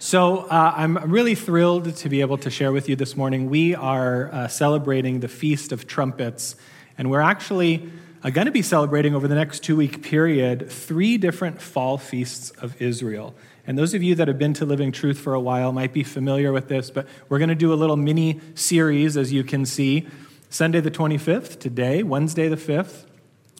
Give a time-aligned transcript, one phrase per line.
[0.00, 3.48] So, uh, I'm really thrilled to be able to share with you this morning.
[3.48, 6.56] We are uh, celebrating the Feast of Trumpets,
[6.98, 7.90] and we're actually
[8.22, 12.50] uh, going to be celebrating over the next two week period three different fall feasts
[12.50, 13.34] of Israel.
[13.66, 16.02] And those of you that have been to Living Truth for a while might be
[16.02, 19.64] familiar with this, but we're going to do a little mini series, as you can
[19.64, 20.08] see
[20.50, 23.04] Sunday the 25th, today, Wednesday the 5th,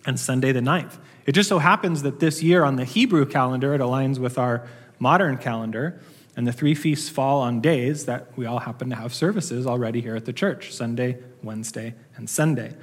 [0.05, 0.99] and Sunday the 9th.
[1.27, 4.67] It just so happens that this year on the Hebrew calendar, it aligns with our
[4.99, 6.01] modern calendar.
[6.37, 10.01] And the three feasts fall on days that we all happen to have services already
[10.01, 12.75] here at the church Sunday, Wednesday, and Sunday.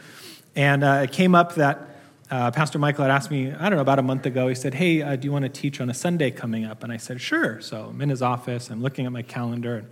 [0.56, 1.90] And uh, it came up that
[2.30, 4.74] uh, Pastor Michael had asked me, I don't know, about a month ago, he said,
[4.74, 6.82] Hey, uh, do you want to teach on a Sunday coming up?
[6.82, 7.60] And I said, Sure.
[7.60, 9.88] So I'm in his office, I'm looking at my calendar, and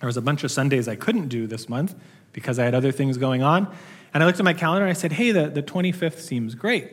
[0.00, 1.94] there was a bunch of Sundays I couldn't do this month
[2.32, 3.72] because I had other things going on.
[4.12, 6.92] And I looked at my calendar and I said, Hey, the, the 25th seems great.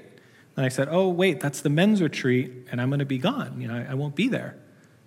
[0.55, 3.60] And I said, Oh, wait, that's the men's retreat, and I'm going to be gone.
[3.60, 4.55] You know, I, I won't be there.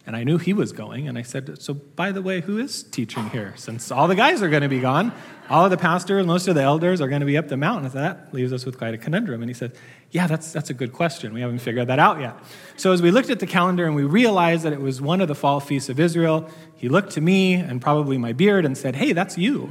[0.09, 1.07] And I knew he was going.
[1.07, 3.53] And I said, So, by the way, who is teaching here?
[3.57, 5.13] Since all the guys are going to be gone,
[5.51, 7.91] all of the pastors, most of the elders are going to be up the mountain.
[7.91, 9.43] So that leaves us with quite a conundrum.
[9.43, 9.77] And he said,
[10.11, 11.35] Yeah, that's, that's a good question.
[11.35, 12.37] We haven't figured that out yet.
[12.79, 15.29] So, as we looked at the calendar and we realized that it was one of
[15.29, 18.97] the fall feasts of Israel, he looked to me and probably my beard and said,
[18.97, 19.71] Hey, that's you.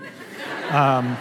[0.69, 1.17] Um,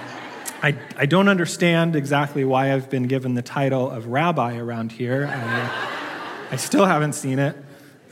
[0.63, 5.27] I, I don't understand exactly why I've been given the title of rabbi around here.
[5.27, 7.57] I, I still haven't seen it.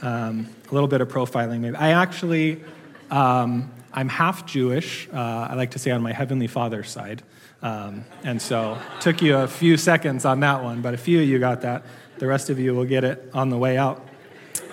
[0.00, 1.76] Um, a little bit of profiling, maybe.
[1.76, 2.62] I actually,
[3.10, 5.08] um, I'm half Jewish.
[5.12, 7.22] Uh, I like to say on my heavenly father's side.
[7.62, 11.28] Um, and so took you a few seconds on that one, but a few of
[11.28, 11.84] you got that.
[12.18, 14.06] The rest of you will get it on the way out.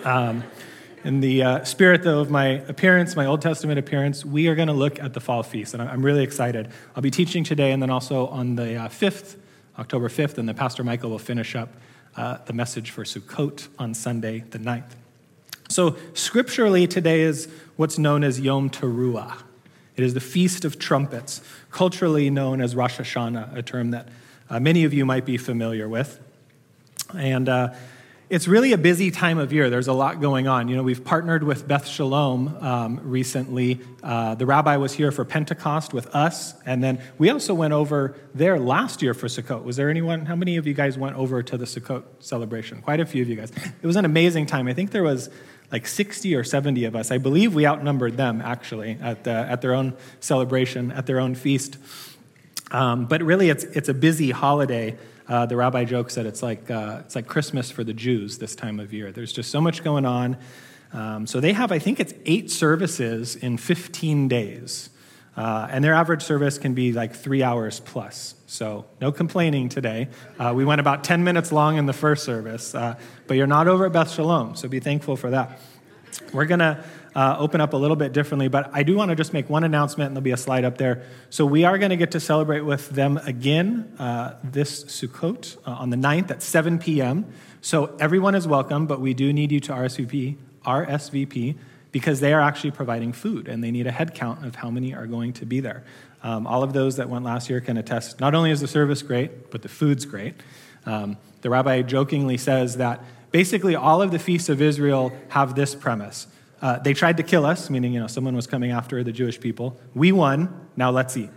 [0.03, 0.43] Um,
[1.03, 4.67] in the uh, spirit, though, of my appearance, my Old Testament appearance, we are going
[4.67, 6.69] to look at the fall feast, and I'm really excited.
[6.95, 9.37] I'll be teaching today and then also on the uh, 5th,
[9.79, 11.69] October 5th, and then Pastor Michael will finish up
[12.15, 14.91] uh, the message for Sukkot on Sunday, the 9th.
[15.71, 19.37] So, scripturally, today is what's known as Yom Teruah.
[19.95, 21.41] It is the Feast of Trumpets,
[21.71, 24.09] culturally known as Rosh Hashanah, a term that
[24.49, 26.19] uh, many of you might be familiar with.
[27.17, 27.73] And uh,
[28.29, 29.69] it's really a busy time of year.
[29.69, 30.67] There's a lot going on.
[30.67, 33.79] You know, we've partnered with Beth Shalom um, recently.
[34.03, 38.17] Uh, the rabbi was here for Pentecost with us, and then we also went over
[38.33, 39.63] there last year for Sukkot.
[39.63, 40.25] Was there anyone?
[40.25, 42.81] How many of you guys went over to the Sukkot celebration?
[42.81, 43.53] Quite a few of you guys.
[43.81, 44.67] It was an amazing time.
[44.67, 45.29] I think there was
[45.71, 47.11] like 60 or 70 of us.
[47.11, 51.35] I believe we outnumbered them actually at, the, at their own celebration, at their own
[51.35, 51.77] feast.
[52.71, 54.97] Um, but really, it's, it's a busy holiday.
[55.27, 58.55] Uh, the rabbi jokes that it's like, uh, it's like Christmas for the Jews this
[58.55, 59.11] time of year.
[59.11, 60.37] There's just so much going on.
[60.93, 64.89] Um, so they have, I think it's eight services in 15 days.
[65.35, 68.35] Uh, and their average service can be like three hours plus.
[68.47, 70.09] So no complaining today.
[70.37, 72.95] Uh, we went about 10 minutes long in the first service, uh,
[73.27, 75.59] but you're not over at Beth Shalom, so be thankful for that.
[76.33, 76.83] We're going to
[77.15, 79.63] uh, open up a little bit differently, but I do want to just make one
[79.63, 81.03] announcement, and there'll be a slide up there.
[81.29, 85.71] So we are going to get to celebrate with them again uh, this Sukkot uh,
[85.71, 87.25] on the 9th at 7 p.m.
[87.61, 91.57] So everyone is welcome, but we do need you to RSVP, RSVP
[91.91, 94.93] because they are actually providing food, and they need a head count of how many
[94.93, 95.83] are going to be there.
[96.23, 98.19] Um, all of those that went last year can attest.
[98.19, 100.35] Not only is the service great, but the food's great.
[100.85, 105.75] Um, the rabbi jokingly says that basically all of the feasts of Israel have this
[105.75, 106.27] premise
[106.61, 109.39] uh, they tried to kill us, meaning, you know, someone was coming after the Jewish
[109.39, 109.79] people.
[109.95, 111.31] We won, now let's eat.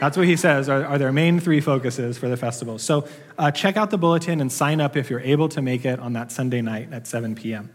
[0.00, 2.78] That's what he says are, are their main three focuses for the festival.
[2.78, 3.06] So
[3.38, 6.14] uh, check out the bulletin and sign up if you're able to make it on
[6.14, 7.70] that Sunday night at 7 p.m.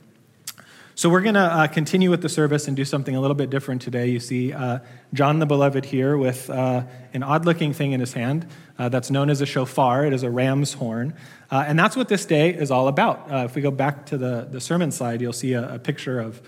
[1.01, 3.49] So we're going to uh, continue with the service and do something a little bit
[3.49, 4.09] different today.
[4.09, 4.81] You see uh,
[5.15, 8.45] John the Beloved here with uh, an odd looking thing in his hand
[8.77, 10.05] uh, that's known as a shofar.
[10.05, 11.15] It is a ram's horn.
[11.49, 13.31] Uh, and that's what this day is all about.
[13.31, 16.19] Uh, if we go back to the, the sermon slide, you'll see a, a picture
[16.19, 16.39] of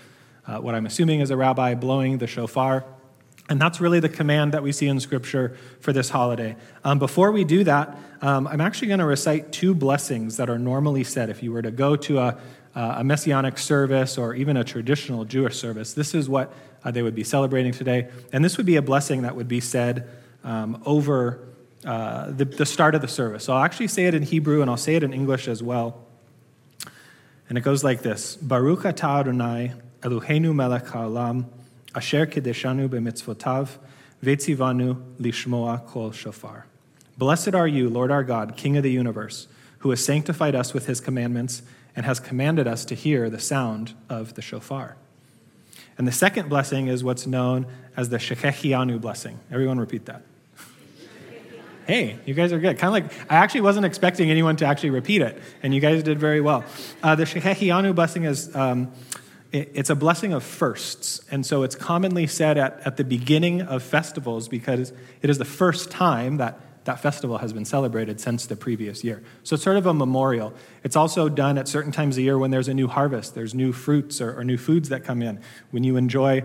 [0.46, 2.84] what I'm assuming is a rabbi blowing the shofar.
[3.48, 6.54] And that's really the command that we see in Scripture for this holiday.
[6.84, 10.58] Um, before we do that, um, I'm actually going to recite two blessings that are
[10.58, 11.28] normally said.
[11.28, 12.38] If you were to go to a,
[12.74, 16.52] uh, a messianic service or even a traditional Jewish service, this is what
[16.84, 18.08] uh, they would be celebrating today.
[18.32, 20.08] And this would be a blessing that would be said
[20.42, 21.40] um, over
[21.84, 23.44] uh, the, the start of the service.
[23.44, 26.04] So I'll actually say it in Hebrew and I'll say it in English as well.
[27.48, 29.72] And it goes like this Baruch atah Adonai
[30.02, 31.46] Eloheinu melech ha'olam,
[31.94, 33.68] asher kedeshanu b'mitzvotav,
[34.22, 36.66] vetzivanu lishmoa kol shofar.
[37.16, 39.46] Blessed are you, Lord our God, King of the universe,
[39.78, 41.62] who has sanctified us with his commandments
[41.96, 44.96] and has commanded us to hear the sound of the shofar.
[45.96, 49.38] And the second blessing is what's known as the Shechechianu blessing.
[49.50, 50.22] Everyone repeat that.
[51.86, 52.78] hey, you guys are good.
[52.78, 56.02] Kind of like, I actually wasn't expecting anyone to actually repeat it, and you guys
[56.02, 56.64] did very well.
[57.02, 58.92] Uh, the Shechechianu blessing is um,
[59.54, 61.24] it's a blessing of firsts.
[61.30, 64.92] And so it's commonly said at, at the beginning of festivals because
[65.22, 69.22] it is the first time that that festival has been celebrated since the previous year.
[69.42, 70.52] So it's sort of a memorial.
[70.82, 73.72] It's also done at certain times of year when there's a new harvest, there's new
[73.72, 75.40] fruits or, or new foods that come in.
[75.70, 76.44] When you enjoy,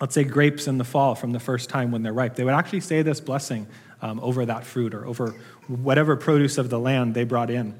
[0.00, 2.54] let's say, grapes in the fall from the first time when they're ripe, they would
[2.54, 3.66] actually say this blessing
[4.00, 5.34] um, over that fruit or over
[5.66, 7.74] whatever produce of the land they brought in.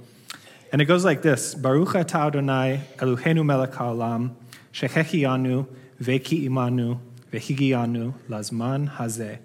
[0.72, 4.34] And it goes like this Baruch atah Adonai Eloheinu melech haolam
[4.72, 5.68] shechechianu
[6.00, 6.98] veki imanu
[7.30, 9.38] vehigianu lazman hazeh.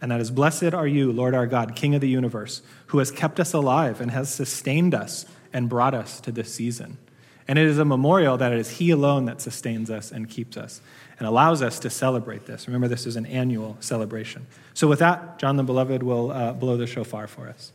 [0.00, 3.10] And that is, Blessed are you, Lord our God, King of the universe, who has
[3.10, 6.98] kept us alive and has sustained us and brought us to this season.
[7.46, 10.56] And it is a memorial that it is He alone that sustains us and keeps
[10.56, 10.80] us
[11.18, 12.66] and allows us to celebrate this.
[12.66, 14.46] Remember, this is an annual celebration.
[14.72, 17.72] So, with that, John the Beloved will uh, blow the shofar for us.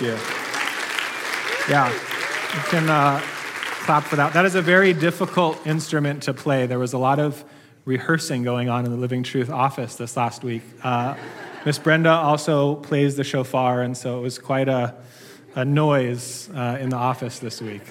[0.00, 0.16] You.
[1.68, 4.32] Yeah, you can uh, clap for that.
[4.32, 6.66] That is a very difficult instrument to play.
[6.66, 7.44] There was a lot of
[7.84, 10.62] rehearsing going on in the Living Truth office this last week.
[10.82, 11.16] Uh,
[11.66, 14.94] Miss Brenda also plays the shofar, and so it was quite a,
[15.54, 17.82] a noise uh, in the office this week.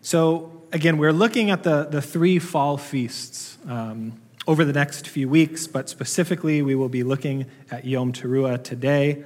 [0.00, 3.58] So, again, we're looking at the, the three fall feasts.
[3.68, 8.62] Um, over the next few weeks, but specifically, we will be looking at Yom Teruah
[8.62, 9.24] today.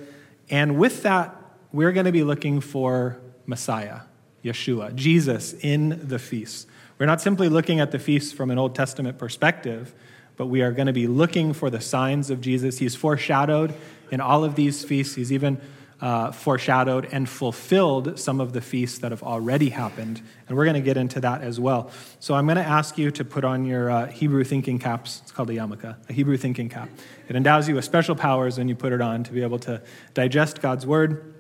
[0.49, 1.37] And with that,
[1.73, 4.01] we're going to be looking for Messiah,
[4.45, 6.67] Yeshua, Jesus in the feast.
[6.99, 9.95] We're not simply looking at the feast from an Old Testament perspective,
[10.37, 12.79] but we are going to be looking for the signs of Jesus.
[12.79, 13.75] He's foreshadowed
[14.11, 15.15] in all of these feasts.
[15.15, 15.61] He's even
[16.01, 20.23] uh, foreshadowed and fulfilled some of the feasts that have already happened.
[20.49, 21.91] And we're going to get into that as well.
[22.21, 25.21] So I'm going to ask you to put on your uh, Hebrew thinking caps.
[25.23, 26.89] It's called a yarmulke, a Hebrew thinking cap.
[27.29, 29.83] It endows you with special powers when you put it on to be able to
[30.15, 31.35] digest God's word.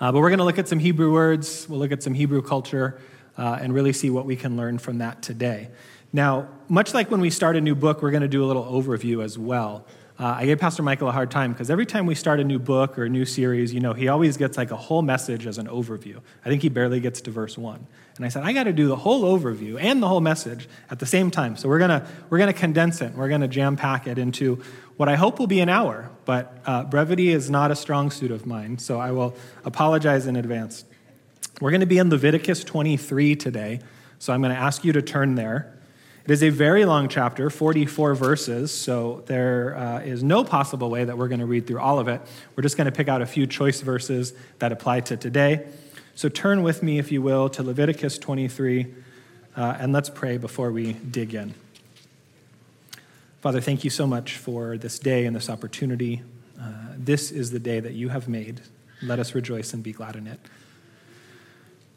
[0.00, 2.40] Uh, but we're going to look at some Hebrew words, we'll look at some Hebrew
[2.40, 3.00] culture,
[3.36, 5.70] uh, and really see what we can learn from that today.
[6.12, 8.64] Now, much like when we start a new book, we're going to do a little
[8.64, 9.84] overview as well.
[10.18, 12.58] Uh, I gave Pastor Michael a hard time because every time we start a new
[12.58, 15.58] book or a new series, you know, he always gets like a whole message as
[15.58, 16.20] an overview.
[16.44, 17.86] I think he barely gets to verse one.
[18.16, 20.98] And I said, I got to do the whole overview and the whole message at
[20.98, 21.56] the same time.
[21.56, 23.14] So we're gonna we're gonna condense it.
[23.14, 24.60] We're gonna jam pack it into
[24.96, 26.10] what I hope will be an hour.
[26.24, 30.34] But uh, brevity is not a strong suit of mine, so I will apologize in
[30.34, 30.84] advance.
[31.60, 33.80] We're to be in Leviticus 23 today,
[34.18, 35.77] so I'm to ask you to turn there.
[36.28, 41.02] It is a very long chapter, 44 verses, so there uh, is no possible way
[41.02, 42.20] that we're going to read through all of it.
[42.54, 45.66] We're just going to pick out a few choice verses that apply to today.
[46.14, 48.94] So turn with me, if you will, to Leviticus 23,
[49.56, 51.54] uh, and let's pray before we dig in.
[53.40, 56.20] Father, thank you so much for this day and this opportunity.
[56.60, 58.60] Uh, this is the day that you have made.
[59.02, 60.40] Let us rejoice and be glad in it.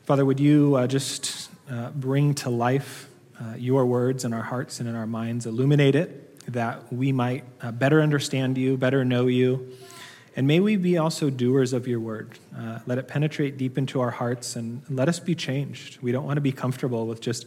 [0.05, 3.09] Father, would you uh, just uh, bring to life
[3.41, 5.45] uh, your words in our hearts and in our minds.
[5.45, 9.75] Illuminate it that we might uh, better understand you, better know you.
[10.35, 12.39] And may we be also doers of your word.
[12.57, 16.01] Uh, let it penetrate deep into our hearts and let us be changed.
[16.01, 17.45] We don't want to be comfortable with just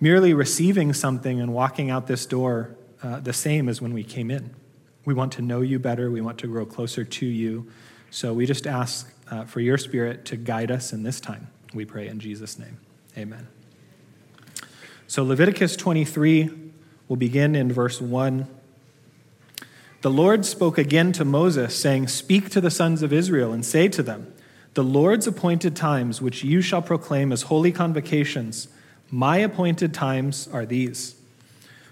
[0.00, 4.30] merely receiving something and walking out this door uh, the same as when we came
[4.30, 4.54] in.
[5.04, 6.10] We want to know you better.
[6.10, 7.70] We want to grow closer to you.
[8.10, 11.48] So we just ask uh, for your spirit to guide us in this time.
[11.72, 12.78] We pray in Jesus' name.
[13.16, 13.51] Amen.
[15.12, 16.48] So Leviticus 23
[17.06, 18.48] will begin in verse 1.
[20.00, 23.88] The Lord spoke again to Moses, saying, Speak to the sons of Israel and say
[23.88, 24.32] to them,
[24.72, 28.68] The Lord's appointed times, which you shall proclaim as holy convocations,
[29.10, 31.14] my appointed times are these.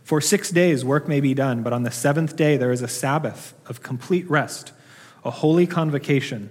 [0.02, 2.88] For six days work may be done, but on the seventh day there is a
[2.88, 4.72] Sabbath of complete rest,
[5.26, 6.48] a holy convocation.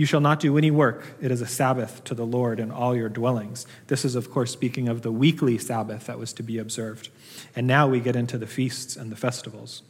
[0.00, 1.04] You shall not do any work.
[1.20, 3.66] It is a Sabbath to the Lord in all your dwellings.
[3.88, 7.10] This is, of course, speaking of the weekly Sabbath that was to be observed.
[7.54, 9.82] And now we get into the feasts and the festivals.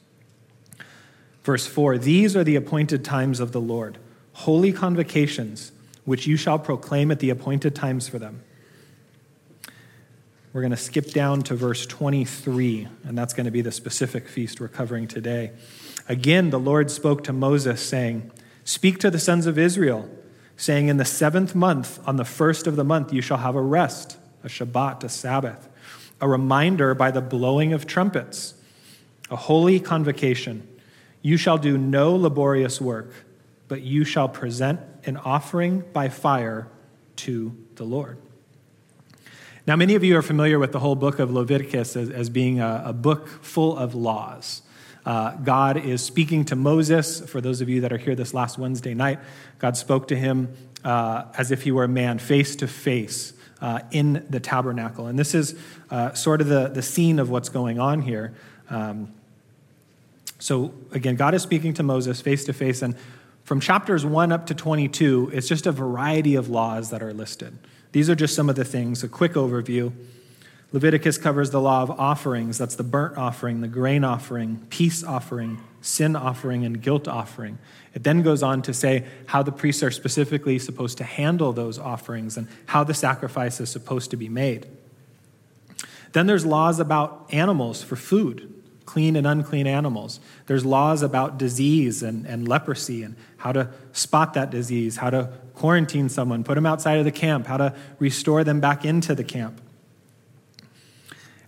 [1.45, 3.99] Verse 4 These are the appointed times of the Lord,
[4.33, 5.71] holy convocations,
[6.05, 8.43] which you shall proclaim at the appointed times for them.
[10.53, 14.27] We're going to skip down to verse 23, and that's going to be the specific
[14.27, 15.53] feast we're covering today.
[16.09, 18.33] Again, the Lord spoke to Moses, saying,
[18.71, 20.09] Speak to the sons of Israel,
[20.57, 23.61] saying, In the seventh month, on the first of the month, you shall have a
[23.61, 25.69] rest, a Shabbat, a Sabbath.
[26.21, 28.55] a reminder by the blowing of trumpets,
[29.29, 30.69] a holy convocation.
[31.21, 33.13] You shall do no laborious work,
[33.67, 36.69] but you shall present an offering by fire
[37.17, 38.19] to the Lord.
[39.67, 42.61] Now, many of you are familiar with the whole book of Leviticus as, as being
[42.61, 44.63] a, a, book full of laws.
[45.05, 47.21] Uh, God is speaking to Moses.
[47.21, 49.19] For those of you that are here this last Wednesday night,
[49.59, 50.55] God spoke to him
[50.85, 55.07] uh, as if he were a man face to face uh, in the tabernacle.
[55.07, 55.55] And this is
[55.91, 58.35] uh, sort of the, the scene of what's going on here.
[58.69, 59.13] Um,
[60.39, 62.81] so, again, God is speaking to Moses face to face.
[62.81, 62.95] And
[63.45, 67.59] from chapters 1 up to 22, it's just a variety of laws that are listed.
[67.93, 69.93] These are just some of the things, a quick overview.
[70.73, 75.61] Leviticus covers the law of offerings that's the burnt offering, the grain offering, peace offering,
[75.81, 77.59] sin offering, and guilt offering.
[77.93, 81.79] It then goes on to say how the priests are specifically supposed to handle those
[81.79, 84.67] offerings and how the sacrifice is supposed to be made.
[86.13, 88.53] Then there's laws about animals for food,
[88.85, 90.21] clean and unclean animals.
[90.47, 95.33] There's laws about disease and, and leprosy and how to spot that disease, how to
[95.55, 99.25] quarantine someone, put them outside of the camp, how to restore them back into the
[99.25, 99.61] camp.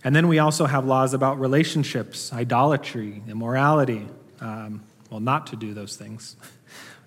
[0.03, 4.07] And then we also have laws about relationships, idolatry, immorality,
[4.41, 6.35] um, well, not to do those things.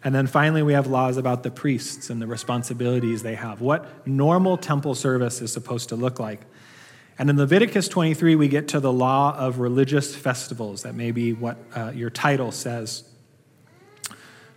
[0.05, 4.07] And then finally, we have laws about the priests and the responsibilities they have, what
[4.07, 6.43] normal temple service is supposed to look like.
[7.19, 10.83] And in Leviticus 23, we get to the law of religious festivals.
[10.83, 13.03] That may be what uh, your title says.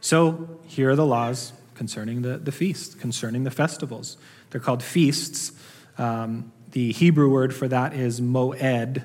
[0.02, 4.18] So here are the laws concerning the, the feasts, concerning the festivals.
[4.52, 5.54] They're called feasts.
[5.98, 9.04] Um, the Hebrew word for that is moed.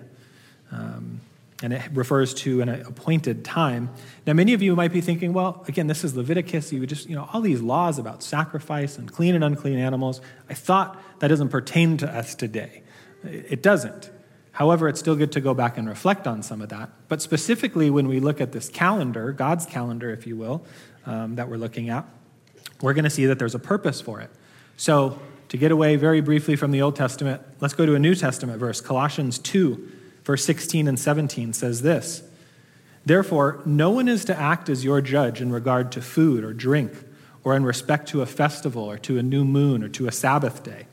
[0.70, 1.20] Um,
[1.62, 3.88] and it refers to an appointed time.
[4.26, 6.72] Now, many of you might be thinking, well, again, this is Leviticus.
[6.72, 10.20] You just, you know, all these laws about sacrifice and clean and unclean animals.
[10.50, 12.82] I thought that doesn't pertain to us today.
[13.22, 14.10] It doesn't.
[14.52, 16.90] However, it's still good to go back and reflect on some of that.
[17.08, 20.64] But specifically, when we look at this calendar, God's calendar, if you will,
[21.06, 22.04] um, that we're looking at,
[22.82, 24.30] we're going to see that there's a purpose for it.
[24.76, 28.14] So, to get away very briefly from the Old Testament, let's go to a New
[28.14, 29.92] Testament verse, Colossians 2
[30.24, 32.22] verse 16 and 17 says this
[33.06, 36.92] Therefore, no one is to act as your judge in regard to food or drink,
[37.44, 40.62] or in respect to a festival, or to a new moon, or to a Sabbath
[40.62, 40.86] day.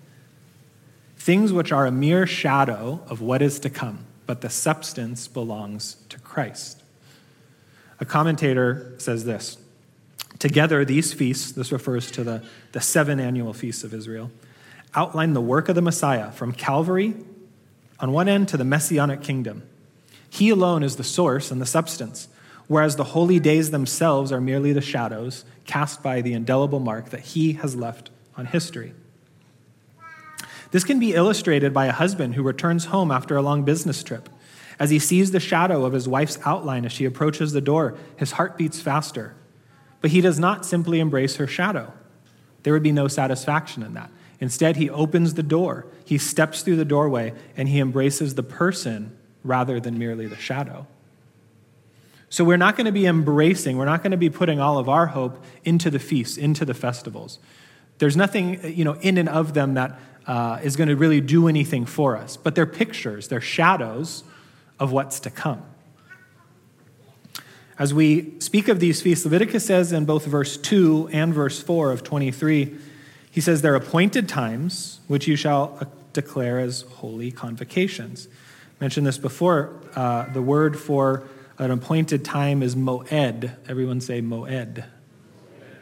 [1.16, 5.96] Things which are a mere shadow of what is to come, but the substance belongs
[6.10, 6.84] to Christ.
[8.02, 9.58] A commentator says this
[10.42, 14.32] Together, these feasts, this refers to the, the seven annual feasts of Israel,
[14.96, 17.14] outline the work of the Messiah from Calvary
[18.00, 19.62] on one end to the messianic kingdom.
[20.32, 22.28] He alone is the source and the substance,
[22.66, 27.20] whereas the holy days themselves are merely the shadows cast by the indelible mark that
[27.20, 28.96] he has left on history.
[30.72, 34.28] This can be illustrated by a husband who returns home after a long business trip.
[34.80, 38.32] As he sees the shadow of his wife's outline as she approaches the door, his
[38.32, 39.36] heart beats faster.
[40.02, 41.94] But he does not simply embrace her shadow.
[42.64, 44.12] There would be no satisfaction in that.
[44.40, 49.16] Instead, he opens the door, he steps through the doorway, and he embraces the person
[49.44, 50.88] rather than merely the shadow.
[52.30, 54.90] So we're not going to be embracing, we're not going to be putting all of
[54.90, 57.40] our hope into the feasts, into the festivals.
[58.00, 61.48] There's nothing, you know, in and of them that uh, is going to really do
[61.48, 64.24] anything for us, but they're pictures, they're shadows
[64.80, 65.64] of what's to come.
[67.80, 71.92] As we speak of these feasts, Leviticus says in both verse 2 and verse 4
[71.92, 72.78] of 23
[73.32, 78.28] he says, They're appointed times, which you shall uh, declare as holy convocations.
[78.28, 79.82] I mentioned this before.
[79.96, 81.24] Uh, the word for
[81.58, 83.56] an appointed time is moed.
[83.70, 84.86] Everyone say moed.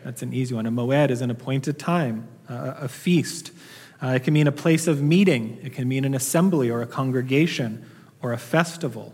[0.03, 0.67] That's an easy one.
[0.67, 3.51] A moed is an appointed time, a feast.
[4.01, 6.87] Uh, it can mean a place of meeting, it can mean an assembly or a
[6.87, 7.85] congregation
[8.21, 9.13] or a festival.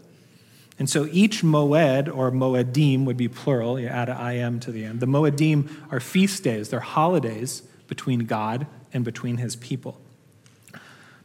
[0.77, 4.83] And so each moed or moedim would be plural, you add an im to the
[4.83, 4.99] end.
[4.99, 9.99] The moedim are feast days, they're holidays between God and between his people.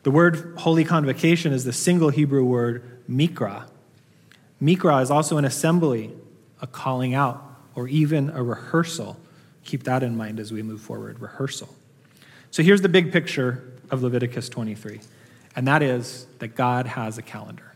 [0.03, 3.69] The word holy convocation is the single Hebrew word mikra.
[4.63, 6.13] Mikra is also an assembly,
[6.63, 9.19] a calling out, or even a rehearsal.
[9.65, 11.75] Keep that in mind as we move forward rehearsal.
[12.51, 15.01] So here's the big picture of Leviticus 23,
[15.57, 17.70] and that is that God has a calendar.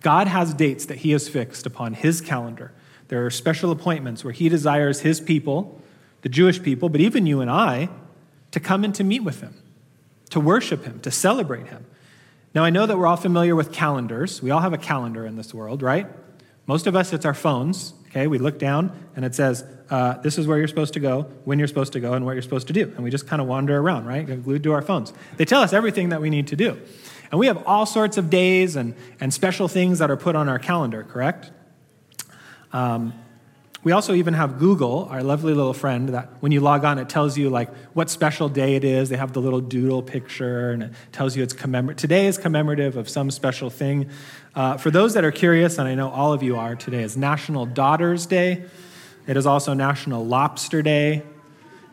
[0.00, 2.72] God has dates that he has fixed upon his calendar.
[3.08, 5.80] There are special appointments where he desires his people
[6.22, 7.88] the Jewish people, but even you and I,
[8.50, 9.54] to come and to meet with him,
[10.30, 11.86] to worship him, to celebrate him.
[12.54, 14.42] Now, I know that we're all familiar with calendars.
[14.42, 16.06] We all have a calendar in this world, right?
[16.66, 17.94] Most of us, it's our phones.
[18.08, 21.22] Okay, we look down and it says, uh, this is where you're supposed to go,
[21.44, 22.84] when you're supposed to go, and what you're supposed to do.
[22.84, 24.24] And we just kind of wander around, right?
[24.42, 25.12] Glued to our phones.
[25.36, 26.80] They tell us everything that we need to do.
[27.30, 30.48] And we have all sorts of days and, and special things that are put on
[30.48, 31.50] our calendar, correct?
[32.72, 33.12] Um,
[33.84, 37.08] we also even have Google, our lovely little friend, that when you log on, it
[37.08, 39.08] tells you like what special day it is.
[39.08, 42.00] They have the little doodle picture, and it tells you it's commemorative.
[42.00, 44.10] Today is commemorative of some special thing.
[44.54, 47.16] Uh, for those that are curious, and I know all of you are, today is
[47.16, 48.64] National Daughters Day.
[49.28, 51.22] It is also National Lobster Day,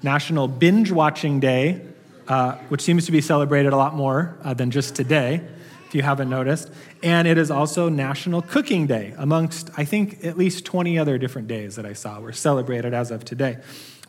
[0.01, 1.81] National Binge Watching Day,
[2.27, 5.41] uh, which seems to be celebrated a lot more uh, than just today,
[5.87, 6.71] if you haven't noticed.
[7.03, 11.47] And it is also National Cooking Day, amongst, I think, at least 20 other different
[11.47, 13.57] days that I saw were celebrated as of today.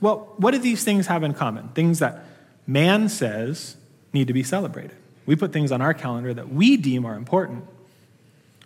[0.01, 1.69] Well, what do these things have in common?
[1.69, 2.25] Things that
[2.67, 3.77] man says
[4.13, 4.97] need to be celebrated.
[5.27, 7.65] We put things on our calendar that we deem are important.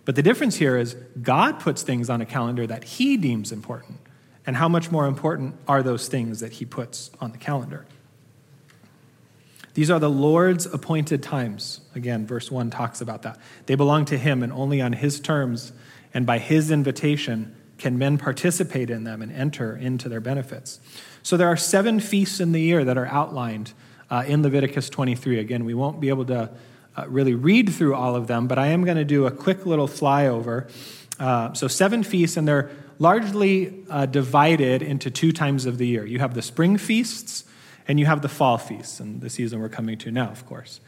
[0.05, 3.99] But the difference here is God puts things on a calendar that he deems important.
[4.45, 7.85] And how much more important are those things that he puts on the calendar?
[9.73, 11.81] These are the Lord's appointed times.
[11.95, 13.39] Again, verse 1 talks about that.
[13.65, 15.71] They belong to him, and only on his terms
[16.13, 20.79] and by his invitation can men participate in them and enter into their benefits.
[21.23, 23.73] So there are seven feasts in the year that are outlined
[24.09, 25.39] uh, in Leviticus 23.
[25.39, 26.51] Again, we won't be able to
[26.95, 29.65] uh, really read through all of them, but I am going to do a quick
[29.65, 30.69] little flyover.
[31.17, 36.05] Uh, so, seven feasts, and they're largely uh, divided into two times of the year.
[36.05, 37.45] You have the spring feasts
[37.87, 40.79] and you have the fall feasts, and the season we're coming to now, of course.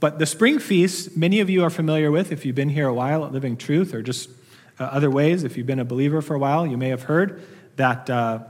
[0.00, 2.94] But the spring feasts, many of you are familiar with if you've been here a
[2.94, 4.30] while at Living Truth, or just
[4.78, 7.42] uh, other ways, if you've been a believer for a while, you may have heard
[7.76, 8.40] that uh,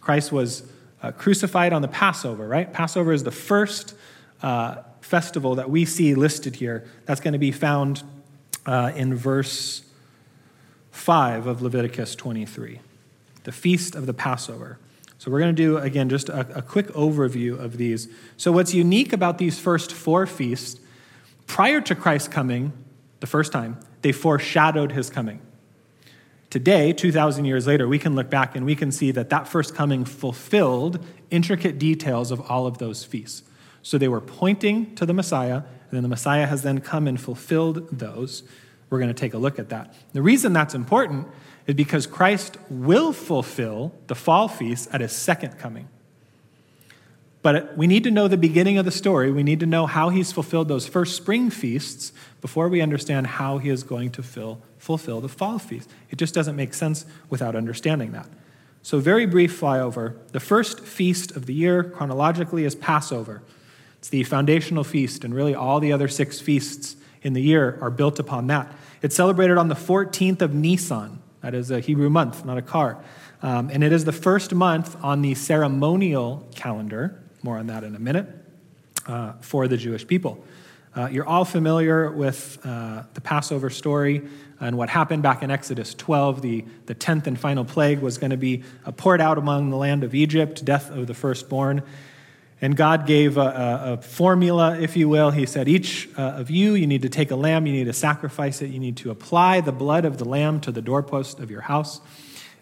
[0.00, 0.64] Christ was
[1.02, 2.72] uh, crucified on the Passover, right?
[2.72, 3.94] Passover is the first
[4.42, 6.86] uh, festival that we see listed here.
[7.06, 8.02] That's going to be found
[8.66, 9.84] uh, in verse
[10.90, 12.80] 5 of Leviticus 23,
[13.44, 14.78] the feast of the Passover.
[15.18, 18.06] So, we're going to do, again, just a, a, quick overview of these.
[18.36, 20.80] So, what's unique about these first four feasts,
[21.48, 22.72] prior to Christ's coming,
[23.18, 25.40] the first time, they foreshadowed his coming.
[26.50, 29.74] Today, 2,000 years later, we can look back and we can see that that first
[29.74, 33.42] coming fulfilled intricate details of all of those feasts.
[33.82, 37.20] So, they were pointing to the Messiah, and then the Messiah has then come and
[37.20, 38.44] fulfilled those.
[38.88, 39.94] We're going to take a look at that.
[40.12, 41.26] The reason that's important
[41.68, 45.88] is because Christ will fulfill the fall feast at his second coming.
[47.42, 49.30] But we need to know the beginning of the story.
[49.30, 53.58] We need to know how he's fulfilled those first spring feasts before we understand how
[53.58, 55.88] he is going to fill, fulfill the fall feast.
[56.10, 58.28] It just doesn't make sense without understanding that.
[58.82, 60.16] So, very brief flyover.
[60.32, 63.42] The first feast of the year, chronologically, is Passover.
[63.98, 67.90] It's the foundational feast, and really all the other six feasts in the year are
[67.90, 68.72] built upon that.
[69.02, 71.17] It's celebrated on the 14th of Nisan.
[71.40, 73.02] That is a Hebrew month, not a car.
[73.42, 77.22] Um, and it is the first month on the ceremonial calendar.
[77.42, 78.26] More on that in a minute
[79.06, 80.44] uh, for the Jewish people.
[80.96, 84.22] Uh, you're all familiar with uh, the Passover story
[84.60, 86.42] and what happened back in Exodus 12.
[86.42, 89.76] The, the 10th and final plague was going to be uh, poured out among the
[89.76, 91.82] land of Egypt, death of the firstborn.
[92.60, 95.30] And God gave a, a, formula, if you will.
[95.30, 97.92] He said, Each uh, of you, you need to take a lamb, you need to
[97.92, 101.50] sacrifice it, you need to apply the blood of the lamb to the doorpost of
[101.50, 102.00] your house.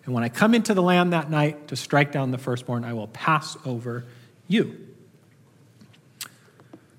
[0.05, 2.93] And when I come into the lamb that night to strike down the firstborn, I
[2.93, 4.05] will pass over
[4.47, 4.87] you.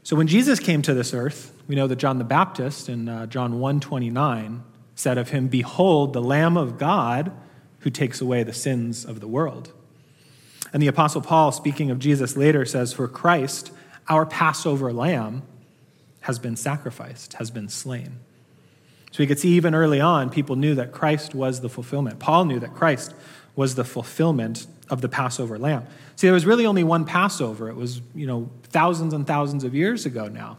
[0.03, 3.25] So when Jesus came to this earth, we know that John the Baptist in uh,
[3.27, 4.61] John 1:29
[4.95, 7.31] said of him, "Behold, the Lamb of God
[7.81, 9.71] who takes away the sins of the world."
[10.73, 13.71] And the Apostle Paul, speaking of Jesus later, says, For Christ,
[14.07, 15.43] our Passover lamb,
[16.21, 18.19] has been sacrificed, has been slain.
[19.11, 22.19] So we could see even early on, people knew that Christ was the fulfillment.
[22.19, 23.13] Paul knew that Christ
[23.55, 25.85] was the fulfillment of the Passover lamb.
[26.15, 27.69] See, there was really only one Passover.
[27.69, 30.57] It was, you know, thousands and thousands of years ago now.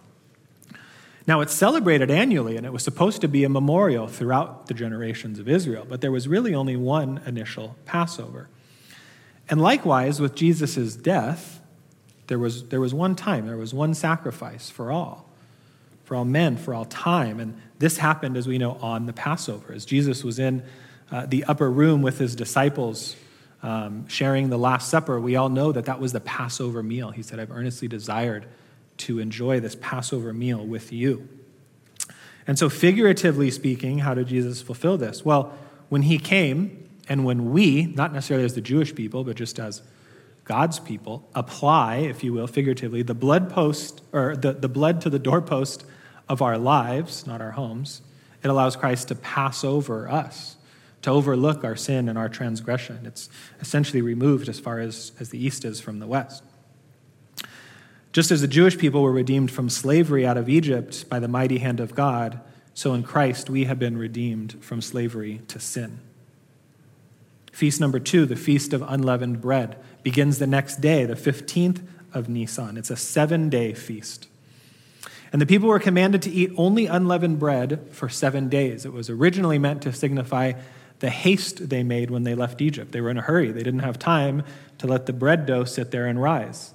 [1.27, 5.39] Now, it's celebrated annually, and it was supposed to be a memorial throughout the generations
[5.39, 8.49] of Israel, but there was really only one initial Passover.
[9.51, 11.61] And likewise, with Jesus' death,
[12.27, 15.29] there was, there was one time, there was one sacrifice for all,
[16.05, 17.41] for all men, for all time.
[17.41, 19.73] And this happened, as we know, on the Passover.
[19.73, 20.63] As Jesus was in
[21.11, 23.17] uh, the upper room with his disciples,
[23.63, 27.11] um, sharing the Last Supper, we all know that that was the Passover meal.
[27.11, 28.47] He said, I've earnestly desired
[28.99, 31.29] to enjoy this Passover meal with you.
[32.47, 35.25] And so, figuratively speaking, how did Jesus fulfill this?
[35.25, 35.53] Well,
[35.89, 39.83] when he came, and when we, not necessarily as the Jewish people, but just as
[40.45, 45.11] God's people, apply, if you will, figuratively, the blood post or the, the blood to
[45.11, 45.85] the doorpost
[46.29, 48.03] of our lives, not our homes,
[48.43, 50.57] it allows Christ to pass over us,
[51.03, 53.01] to overlook our sin and our transgression.
[53.05, 53.29] It's
[53.61, 56.43] essentially removed as far as, as the east is from the west.
[58.13, 61.59] Just as the Jewish people were redeemed from slavery out of Egypt by the mighty
[61.59, 62.41] hand of God,
[62.75, 66.01] so in Christ we have been redeemed from slavery to sin.
[67.59, 72.29] Feast number two, the Feast of Unleavened Bread, begins the next day, the 15th of
[72.29, 72.77] Nisan.
[72.77, 74.29] It's a seven day feast.
[75.33, 78.87] And the people were commanded to eat only unleavened bread for seven days.
[78.87, 80.53] It was originally meant to signify
[81.01, 82.93] the haste they made when they left Egypt.
[82.93, 84.45] They were in a hurry, they didn't have time
[84.79, 86.75] to let the bread dough sit there and rise.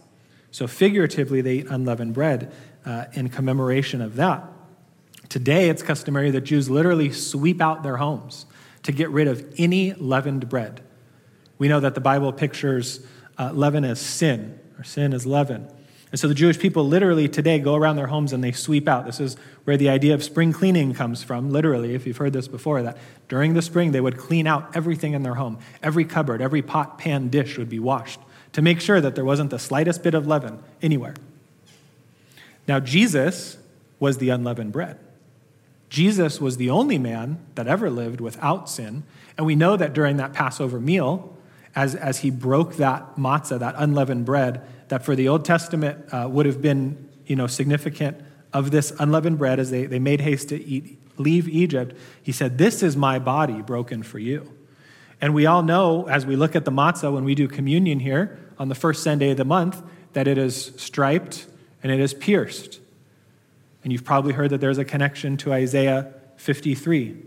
[0.52, 2.52] So, figuratively, they eat unleavened bread
[2.86, 4.44] uh, in commemoration of that.
[5.30, 8.48] Today, it's customary that Jews literally sweep out their homes
[8.84, 10.82] to get rid of any leavened bread.
[11.58, 13.06] We know that the Bible pictures
[13.38, 15.68] uh, leaven as sin, or sin as leaven.
[16.12, 19.06] And so the Jewish people literally today go around their homes and they sweep out.
[19.06, 22.48] This is where the idea of spring cleaning comes from, literally, if you've heard this
[22.48, 22.98] before, that
[23.30, 25.58] during the spring they would clean out everything in their home.
[25.82, 28.20] Every cupboard, every pot, pan, dish would be washed
[28.52, 31.16] to make sure that there wasn't the slightest bit of leaven anywhere.
[32.68, 33.58] Now, Jesus
[34.00, 35.00] was the unleavened bread.
[35.94, 39.04] Jesus was the only man that ever lived without sin.
[39.38, 41.38] And we know that during that Passover meal,
[41.76, 46.28] as, as he broke that matzah, that unleavened bread, that for the Old Testament uh,
[46.28, 48.20] would have been you know, significant
[48.54, 52.58] of this unleavened bread as they, they made haste to eat, leave Egypt, he said,
[52.58, 54.52] This is my body broken for you.
[55.22, 58.40] And we all know, as we look at the matzah when we do communion here
[58.58, 59.80] on the first Sunday of the month,
[60.14, 61.46] that it is striped
[61.84, 62.80] and it is pierced.
[63.84, 67.18] And you've probably heard that there's a connection to Isaiah 53,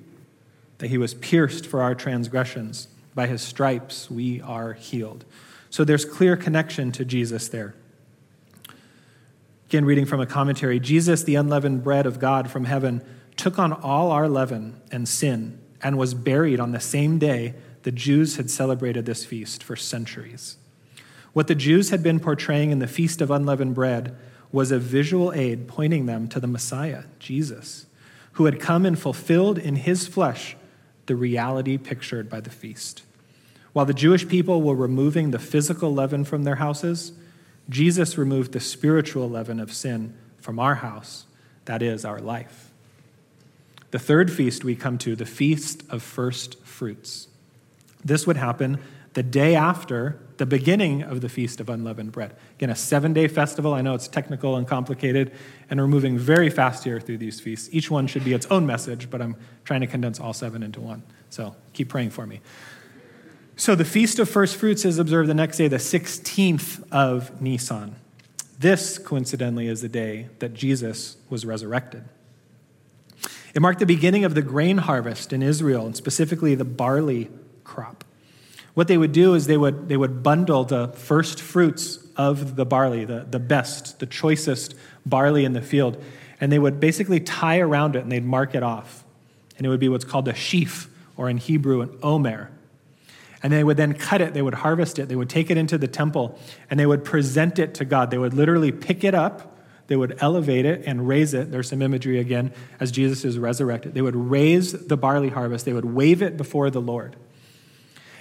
[0.78, 2.88] that he was pierced for our transgressions.
[3.14, 5.24] By his stripes we are healed.
[5.70, 7.74] So there's clear connection to Jesus there.
[9.68, 13.02] Again, reading from a commentary Jesus, the unleavened bread of God from heaven,
[13.36, 17.92] took on all our leaven and sin and was buried on the same day the
[17.92, 20.56] Jews had celebrated this feast for centuries.
[21.32, 24.16] What the Jews had been portraying in the Feast of Unleavened Bread
[24.56, 27.84] was a visual aid pointing them to the Messiah, Jesus,
[28.32, 30.56] who had come and fulfilled in his flesh
[31.04, 33.02] the reality pictured by the feast.
[33.74, 37.12] While the Jewish people were removing the physical leaven from their houses,
[37.68, 41.26] Jesus removed the spiritual leaven of sin from our house,
[41.66, 42.72] that is, our life.
[43.90, 47.28] The third feast we come to, the Feast of First Fruits.
[48.02, 48.78] This would happen
[49.12, 52.34] the day after the beginning of the Feast of Unleavened Bread.
[52.56, 53.74] Again, a seven day festival.
[53.74, 55.32] I know it's technical and complicated,
[55.70, 57.68] and we're moving very fast here through these feasts.
[57.72, 60.80] Each one should be its own message, but I'm trying to condense all seven into
[60.80, 61.02] one.
[61.30, 62.40] So keep praying for me.
[63.56, 67.96] So the Feast of First Fruits is observed the next day, the 16th of Nisan.
[68.58, 72.04] This, coincidentally, is the day that Jesus was resurrected.
[73.54, 77.30] It marked the beginning of the grain harvest in Israel, and specifically the barley
[77.64, 78.04] crop.
[78.76, 82.66] What they would do is they would, they would bundle the first fruits of the
[82.66, 84.74] barley, the, the best, the choicest
[85.06, 85.96] barley in the field,
[86.42, 89.02] and they would basically tie around it and they'd mark it off.
[89.56, 92.50] And it would be what's called a sheaf, or in Hebrew, an omer.
[93.42, 95.78] And they would then cut it, they would harvest it, they would take it into
[95.78, 98.10] the temple, and they would present it to God.
[98.10, 101.50] They would literally pick it up, they would elevate it and raise it.
[101.50, 103.94] There's some imagery again as Jesus is resurrected.
[103.94, 107.16] They would raise the barley harvest, they would wave it before the Lord.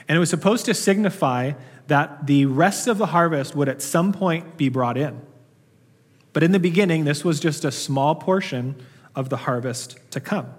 [0.07, 1.53] And it was supposed to signify
[1.87, 5.21] that the rest of the harvest would at some point be brought in.
[6.33, 8.75] But in the beginning, this was just a small portion
[9.15, 10.53] of the harvest to come.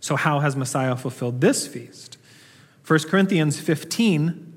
[0.00, 2.18] So, how has Messiah fulfilled this feast?
[2.86, 4.54] 1 Corinthians 15,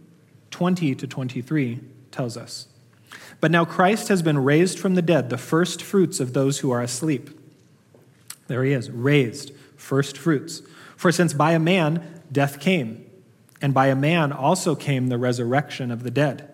[0.51, 1.79] 20 to 23
[2.11, 2.67] tells us.
[3.41, 6.69] But now Christ has been raised from the dead, the first fruits of those who
[6.71, 7.29] are asleep.
[8.47, 10.61] There he is, raised, first fruits.
[10.97, 13.08] For since by a man death came,
[13.61, 16.53] and by a man also came the resurrection of the dead.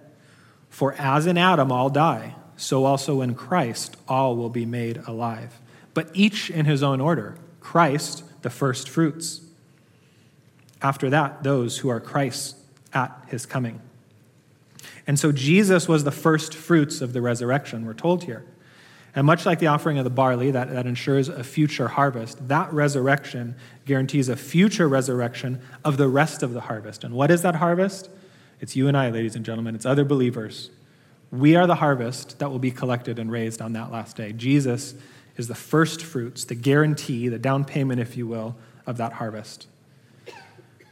[0.70, 5.60] For as in Adam all die, so also in Christ all will be made alive.
[5.94, 9.42] But each in his own order Christ, the first fruits
[10.82, 12.56] after that, those who are Christ's
[12.94, 13.82] at his coming.
[15.08, 18.46] And so Jesus was the first fruits of the resurrection, we're told here.
[19.16, 22.72] And much like the offering of the barley that, that ensures a future harvest, that
[22.74, 27.06] resurrection guarantees a future resurrection of the rest of the harvest.
[27.06, 28.10] And what is that harvest?
[28.60, 30.70] It's you and I, ladies and gentlemen, it's other believers.
[31.32, 34.34] We are the harvest that will be collected and raised on that last day.
[34.34, 34.96] Jesus
[35.38, 39.68] is the first fruits, the guarantee, the down payment, if you will, of that harvest.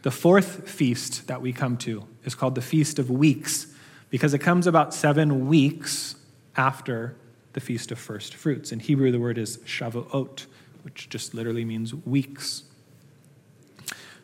[0.04, 3.68] The fourth feast that we come to is called the Feast of Weeks
[4.10, 6.16] because it comes about seven weeks
[6.56, 7.16] after
[7.54, 8.72] the Feast of First Fruits.
[8.72, 10.46] In Hebrew, the word is Shavuot,
[10.84, 12.64] which just literally means weeks.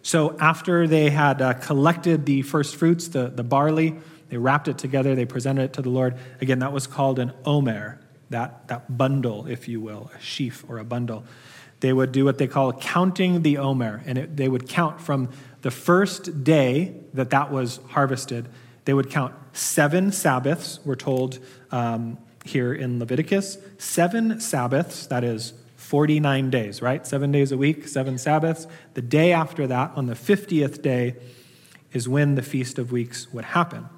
[0.02, 3.96] So, after they had uh, collected the first fruits, the, the barley,
[4.30, 6.16] They wrapped it together, they presented it to the Lord.
[6.40, 10.78] Again, that was called an omer, that, that bundle, if you will, a sheaf or
[10.78, 11.26] a bundle.
[11.80, 15.30] They would do what they call counting the omer, and it, they would count from
[15.62, 18.48] the first day that that was harvested.
[18.86, 21.40] They would count seven Sabbaths, we're told
[21.72, 23.58] um, here in Leviticus.
[23.78, 27.06] Seven Sabbaths, that is 49 days, right?
[27.06, 28.68] Seven days a week, seven Sabbaths.
[28.94, 31.16] The day after that, on the 50th day,
[31.94, 33.90] is when the Feast of Weeks would happen.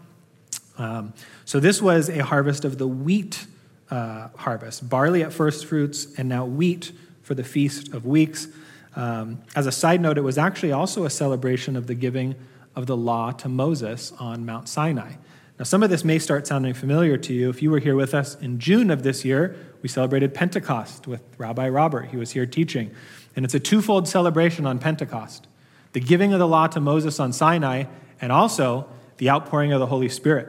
[0.77, 1.13] Um,
[1.45, 3.45] so this was a harvest of the wheat
[3.91, 8.47] uh, harvest barley at first fruits, and now wheat for the Feast of Weeks.
[8.95, 12.35] Um, as a side note, it was actually also a celebration of the giving
[12.75, 15.13] of the law to Moses on Mount Sinai.
[15.59, 17.49] Now, some of this may start sounding familiar to you.
[17.49, 21.21] If you were here with us in June of this year, we celebrated Pentecost with
[21.37, 22.09] Rabbi Robert.
[22.09, 22.91] He was here teaching.
[23.35, 25.47] And it's a twofold celebration on Pentecost
[25.93, 27.83] the giving of the law to Moses on Sinai,
[28.21, 28.87] and also
[29.17, 30.47] the outpouring of the Holy Spirit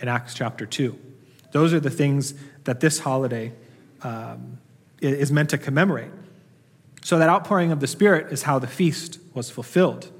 [0.00, 0.98] in Acts chapter 2.
[1.52, 2.34] Those are the things
[2.64, 3.52] that this holiday
[4.02, 4.58] um,
[5.00, 6.10] is meant to commemorate.
[7.02, 10.10] So, that outpouring of the Spirit is how the feast was fulfilled.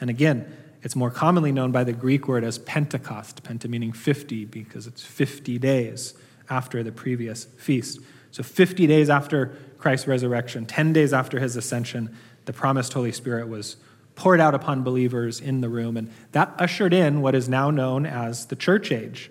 [0.00, 4.46] And again, it's more commonly known by the Greek word as Pentecost, penta meaning 50,
[4.46, 6.14] because it's 50 days
[6.50, 8.00] after the previous feast.
[8.32, 12.16] So, 50 days after Christ's resurrection, 10 days after his ascension,
[12.46, 13.76] the promised Holy Spirit was
[14.14, 15.96] poured out upon believers in the room.
[15.96, 19.30] And that ushered in what is now known as the church age.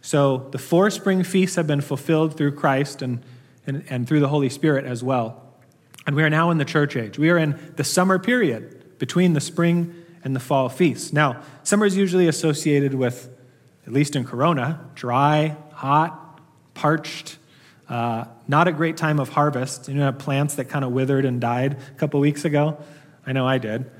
[0.00, 3.22] So the four spring feasts have been fulfilled through Christ and,
[3.66, 5.42] and, and through the Holy Spirit as well.
[6.06, 7.18] And we are now in the church age.
[7.18, 11.12] We are in the summer period between the spring and the fall feasts.
[11.12, 13.28] Now, summer is usually associated with,
[13.86, 16.40] at least in Corona, dry, hot,
[16.74, 17.38] parched,
[17.88, 19.88] uh, not a great time of harvest.
[19.88, 22.78] You know, plants that kind of withered and died a couple weeks ago.
[23.26, 23.90] I know I did.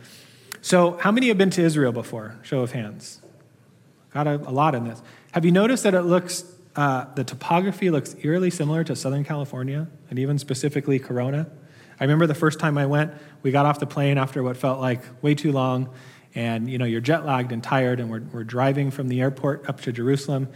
[0.61, 2.39] So, how many have been to Israel before?
[2.43, 3.21] Show of hands.
[4.15, 5.03] Got a, a lot in this.
[5.33, 6.45] Have you noticed that it looks,
[6.77, 11.51] uh, the topography looks eerily similar to Southern California and even specifically Corona?
[11.99, 14.81] I remember the first time I went, we got off the plane after what felt
[14.81, 15.89] like way too long,
[16.35, 19.69] and you know, you're jet lagged and tired, and we're, we're driving from the airport
[19.69, 20.49] up to Jerusalem.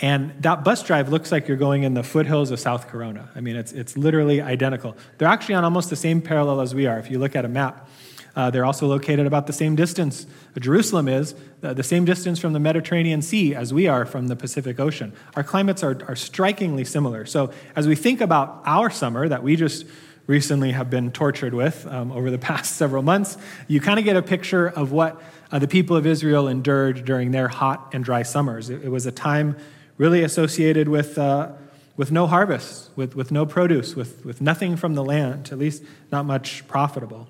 [0.00, 3.30] And that bus drive looks like you're going in the foothills of South Corona.
[3.36, 4.96] I mean, it's, it's literally identical.
[5.18, 6.98] They're actually on almost the same parallel as we are.
[6.98, 7.88] If you look at a map,
[8.34, 10.26] uh, they're also located about the same distance.
[10.58, 14.36] Jerusalem is uh, the same distance from the Mediterranean Sea as we are from the
[14.36, 15.12] Pacific Ocean.
[15.36, 17.26] Our climates are, are strikingly similar.
[17.26, 19.84] So, as we think about our summer that we just
[20.26, 23.36] recently have been tortured with um, over the past several months,
[23.68, 27.30] you kind of get a picture of what uh, the people of Israel endured during
[27.30, 28.70] their hot and dry summers.
[28.70, 29.56] It, it was a time
[29.98, 31.52] really associated with, uh,
[31.96, 35.82] with no harvest, with, with no produce, with, with nothing from the land, at least
[36.10, 37.28] not much profitable.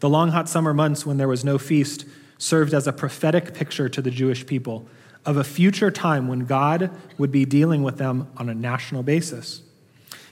[0.00, 2.04] The long, hot summer months when there was no feast
[2.38, 4.86] served as a prophetic picture to the Jewish people
[5.24, 9.62] of a future time when God would be dealing with them on a national basis.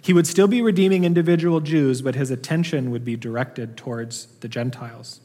[0.04, 4.48] He would still be redeeming individual Jews, but his attention would be directed towards the
[4.48, 5.22] Gentiles.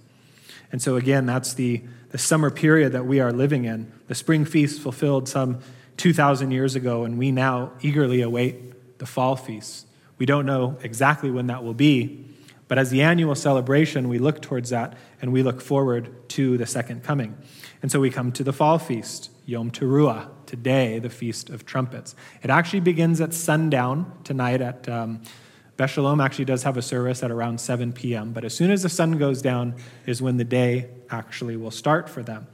[0.71, 3.91] And so, again, that's the, the summer period that we are living in.
[4.07, 5.59] The spring feast fulfilled some
[5.97, 9.85] 2,000 years ago, and we now eagerly await the fall feast.
[10.17, 12.25] We don't know exactly when that will be,
[12.69, 16.65] but as the annual celebration, we look towards that and we look forward to the
[16.65, 17.37] second coming.
[17.81, 22.15] And so we come to the fall feast, Yom Teruah, today, the Feast of Trumpets.
[22.41, 25.21] It actually begins at sundown tonight at um,
[25.79, 29.17] actually does have a service at around 7 p.m., but as soon as the sun
[29.17, 32.47] goes down is when the day actually will start for them.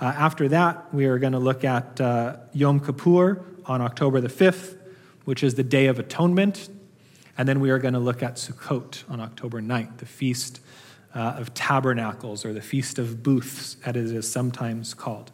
[0.00, 4.28] Uh, after that, we are going to look at uh, Yom Kippur on October the
[4.28, 4.76] 5th,
[5.24, 6.68] which is the Day of Atonement,
[7.38, 10.60] and then we are going to look at Sukkot on October 9th, the Feast
[11.14, 15.30] uh, of Tabernacles, or the Feast of Booths, as it is sometimes called.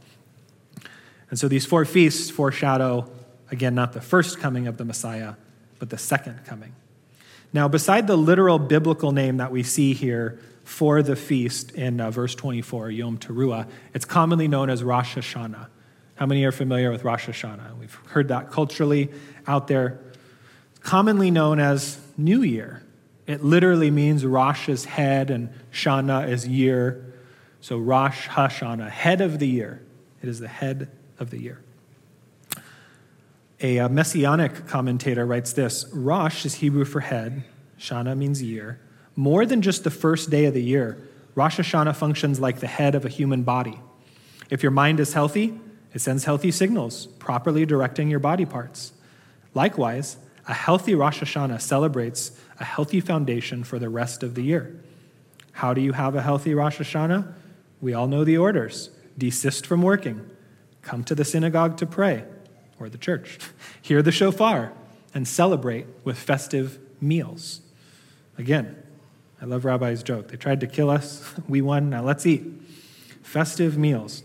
[1.30, 3.08] And so these four feasts foreshadow,
[3.50, 5.34] again, not the first coming of the Messiah,
[5.78, 6.74] but the second coming.
[7.52, 12.10] Now, beside the literal biblical name that we see here for the feast in uh,
[12.10, 15.66] verse 24, Yom Teruah, it's commonly known as Rosh Hashanah.
[16.16, 17.78] How many are familiar with Rosh Hashanah?
[17.78, 19.08] We've heard that culturally
[19.46, 20.00] out there
[20.82, 22.82] commonly known as New Year.
[23.26, 27.14] It literally means Rosh is head and Shana is year.
[27.60, 29.82] So Rosh Hashanah, head of the year.
[30.22, 30.90] It is the head
[31.20, 31.62] of the year.
[33.62, 37.44] A uh, messianic commentator writes this Rosh is Hebrew for head,
[37.78, 38.80] Shana means year.
[39.16, 40.98] More than just the first day of the year,
[41.34, 43.78] Rosh Hashanah functions like the head of a human body.
[44.48, 45.60] If your mind is healthy,
[45.92, 48.92] it sends healthy signals, properly directing your body parts.
[49.54, 50.16] Likewise,
[50.48, 54.80] a healthy Rosh Hashanah celebrates a healthy foundation for the rest of the year.
[55.52, 57.32] How do you have a healthy Rosh Hashanah?
[57.80, 60.28] We all know the orders desist from working,
[60.82, 62.24] come to the synagogue to pray,
[62.78, 63.38] or the church,
[63.82, 64.72] hear the shofar,
[65.14, 67.60] and celebrate with festive meals.
[68.38, 68.76] Again,
[69.42, 70.28] I love Rabbi's joke.
[70.28, 72.42] They tried to kill us, we won, now let's eat.
[73.22, 74.22] Festive meals.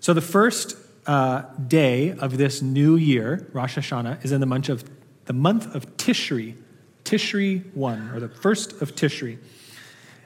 [0.00, 4.68] So the first uh, day of this new year, Rosh Hashanah, is in the month
[4.68, 4.84] of
[5.26, 6.56] the month of Tishri,
[7.04, 9.38] Tishri 1, or the first of Tishri.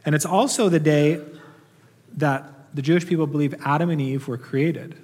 [0.07, 1.21] And it's also the day
[2.17, 4.97] that the Jewish people believe Adam and Eve were created.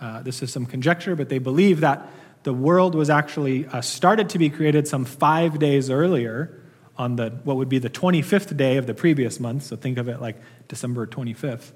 [0.00, 2.06] Uh, this is some conjecture, but they believe that
[2.42, 6.60] the world was actually uh, started to be created some five days earlier
[6.96, 9.62] on the what would be the 25th day of the previous month.
[9.62, 10.36] So think of it like
[10.68, 11.72] December 25th.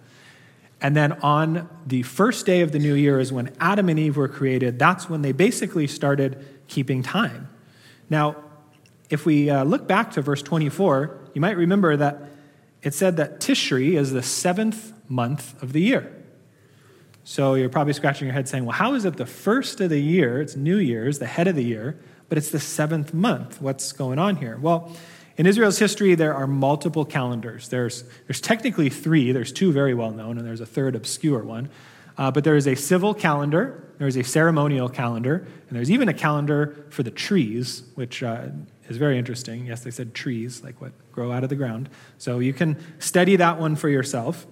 [0.81, 4.17] And then on the first day of the new year is when Adam and Eve
[4.17, 4.79] were created.
[4.79, 7.49] That's when they basically started keeping time.
[8.11, 8.37] Now,
[9.11, 12.23] if we uh, look back to verse 24, you might remember that
[12.83, 16.15] it said that Tishri is the seventh month of the year.
[17.25, 20.01] So you're probably scratching your head saying, well, how is it the first of the
[20.01, 23.61] year, it's New Year's, the head of the year, but it's the seventh month?
[23.61, 24.57] What's going on here?
[24.61, 24.97] Well,
[25.37, 27.69] in Israel's history, there are multiple calendars.
[27.69, 29.31] There's, there's technically three.
[29.33, 31.69] There's two very well known, and there's a third obscure one.
[32.17, 36.09] Uh, but there is a civil calendar, there is a ceremonial calendar, and there's even
[36.09, 38.47] a calendar for the trees, which uh,
[38.89, 39.67] is very interesting.
[39.67, 41.89] Yes, they said trees, like what grow out of the ground.
[42.17, 44.47] So you can study that one for yourself.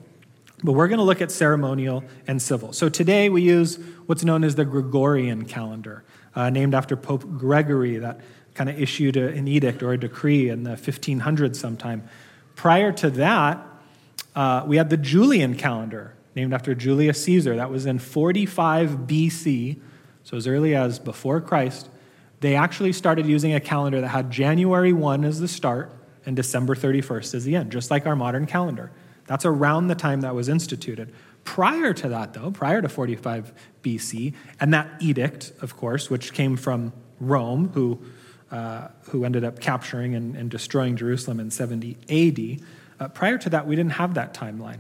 [0.63, 2.73] But we're going to look at ceremonial and civil.
[2.73, 7.99] So today we use what's known as the Gregorian calendar, uh, named after Pope Gregory,
[7.99, 8.21] that
[8.55, 12.09] kind of issued a, an edict or a decree in the 1500s sometime.
[12.55, 13.65] Prior to that,
[14.35, 17.57] uh, we had the Julian calendar, named after Julius Caesar.
[17.57, 19.81] That was in 45 BC,
[20.25, 21.89] so as early as before Christ.
[22.41, 25.91] They actually started using a calendar that had January 1 as the start
[26.27, 28.91] and December 31st as the end, just like our modern calendar.
[29.27, 31.13] That's around the time that was instituted.
[31.45, 36.57] Prior to that, though, prior to 45 BC, and that edict, of course, which came
[36.57, 38.01] from Rome, who,
[38.51, 42.61] uh, who ended up capturing and, and, destroying Jerusalem in 70 AD,
[42.99, 44.79] uh, prior to that, we didn't have that timeline.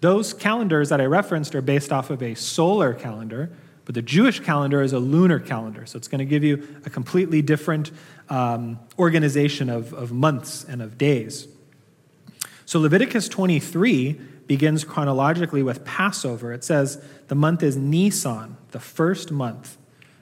[0.00, 3.50] Those calendars that I referenced are based off of a solar calendar,
[3.84, 5.86] but the Jewish calendar is a lunar calendar.
[5.86, 7.90] So it's going to give you a completely different
[8.28, 11.48] um, organization of, of months and of days.
[12.66, 14.12] So Leviticus 23
[14.46, 16.52] begins chronologically with Passover.
[16.52, 19.76] It says the month is Nisan, the first month,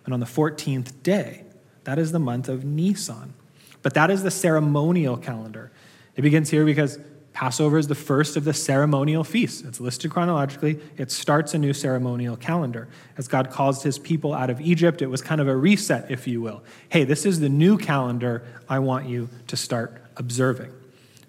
[0.05, 1.45] and on the 14th day.
[1.85, 3.35] That is the month of Nisan.
[3.83, 5.73] But that is the ceremonial calendar.
[6.17, 6.99] It begins here because
[7.33, 9.63] Passover is the first of the ceremonial feasts.
[9.63, 10.79] It's listed chronologically.
[10.99, 12.89] It starts a new ceremonial calendar.
[13.17, 16.27] As God calls his people out of Egypt, it was kind of a reset, if
[16.29, 16.63] you will.
[16.91, 20.73] Hey, this is the new calendar I want you to start observing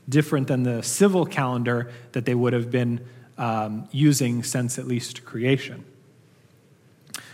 [0.07, 3.05] different than the civil calendar that they would have been
[3.37, 5.83] um, using since at least creation.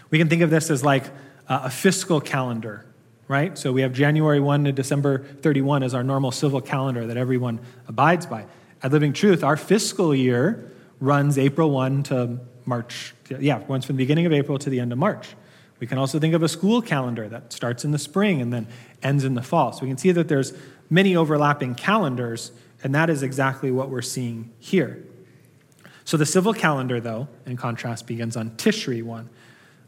[0.09, 1.05] We can think of this as like
[1.47, 2.85] a fiscal calendar,
[3.27, 3.57] right?
[3.57, 7.59] So we have January 1 to December 31 as our normal civil calendar that everyone
[7.87, 8.45] abides by.
[8.81, 14.03] At Living Truth, our fiscal year runs April 1 to March, yeah, runs from the
[14.03, 15.27] beginning of April to the end of March.
[15.79, 18.67] We can also think of a school calendar that starts in the spring and then
[19.01, 19.71] ends in the fall.
[19.71, 20.53] So we can see that there's
[20.89, 22.51] many overlapping calendars,
[22.83, 25.05] and that is exactly what we're seeing here.
[26.05, 29.29] So the civil calendar, though, in contrast, begins on Tishri 1.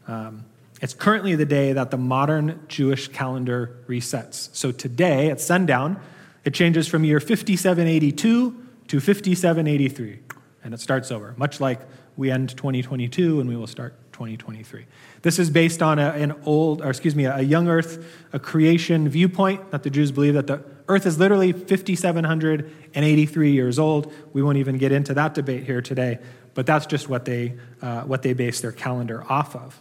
[0.06, 0.44] Um,
[0.80, 4.54] it's currently the day that the modern Jewish calendar resets.
[4.54, 6.00] So today, at sundown,
[6.44, 10.18] it changes from year 5782 to 5783,
[10.64, 11.80] and it starts over, much like
[12.16, 14.84] we end 2022 and we will start 2023.
[15.22, 19.08] This is based on a, an old, or excuse me, a young earth, a creation
[19.08, 20.62] viewpoint that the Jews believe that the
[20.92, 24.12] earth is literally 5,783 years old.
[24.32, 26.18] We won't even get into that debate here today,
[26.54, 29.80] but that's just what they, uh, what they base their calendar off of.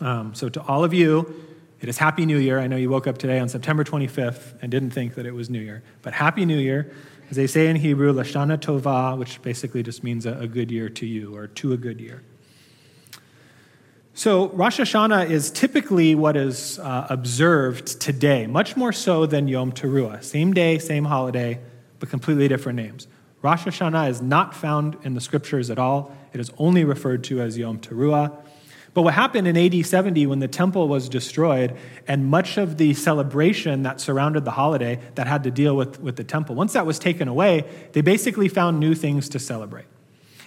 [0.00, 1.42] Um, so, to all of you,
[1.80, 2.58] it is Happy New Year.
[2.58, 5.48] I know you woke up today on September 25th and didn't think that it was
[5.48, 6.92] New Year, but Happy New Year.
[7.30, 10.88] As they say in Hebrew, Lashana Tova, which basically just means a, a good year
[10.90, 12.22] to you or to a good year.
[14.16, 19.72] So, Rosh Hashanah is typically what is uh, observed today, much more so than Yom
[19.72, 20.22] Teruah.
[20.22, 21.58] Same day, same holiday,
[21.98, 23.08] but completely different names.
[23.42, 26.16] Rosh Hashanah is not found in the scriptures at all.
[26.32, 28.32] It is only referred to as Yom Teruah.
[28.94, 32.94] But what happened in AD 70 when the temple was destroyed and much of the
[32.94, 36.86] celebration that surrounded the holiday that had to deal with, with the temple, once that
[36.86, 39.86] was taken away, they basically found new things to celebrate.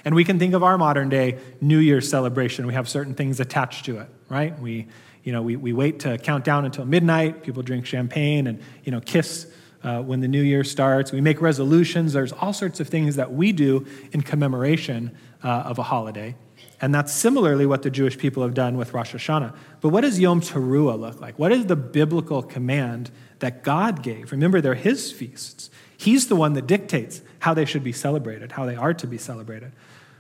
[0.08, 2.66] And we can think of our modern day New Year's celebration.
[2.66, 4.58] We have certain things attached to it, right?
[4.58, 4.88] We,
[5.26, 7.44] you know, we, we wait to count down until midnight.
[7.44, 9.52] People drink champagne and, you know, kiss
[9.84, 11.12] uh, when the new year starts.
[11.12, 12.14] We make resolutions.
[12.14, 15.12] There's all sorts of things that we do in commemoration
[15.44, 16.36] uh, of a holiday.
[16.80, 19.58] And that's similarly what the Jewish people have done with Rosh Hashanah.
[19.82, 21.38] But what does Yom Teruah look like?
[21.38, 24.32] What is the biblical command that God gave?
[24.32, 25.70] Remember, they're His feasts.
[25.98, 29.18] He's the one that dictates how they should be celebrated, how they are to be
[29.18, 29.74] celebrated.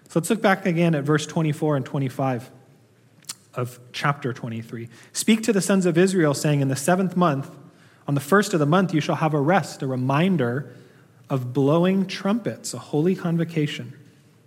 [0.09, 2.49] So let's look back again at verse 24 and 25
[3.55, 4.87] of chapter 23.
[5.11, 7.49] Speak to the sons of Israel, saying, In the seventh month,
[8.07, 10.73] on the first of the month, you shall have a rest, a reminder
[11.29, 13.93] of blowing trumpets, a holy convocation.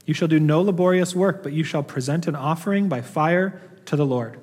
[0.07, 3.97] You shall do no laborious work, but you shall present an offering by fire to
[3.97, 4.39] the Lord.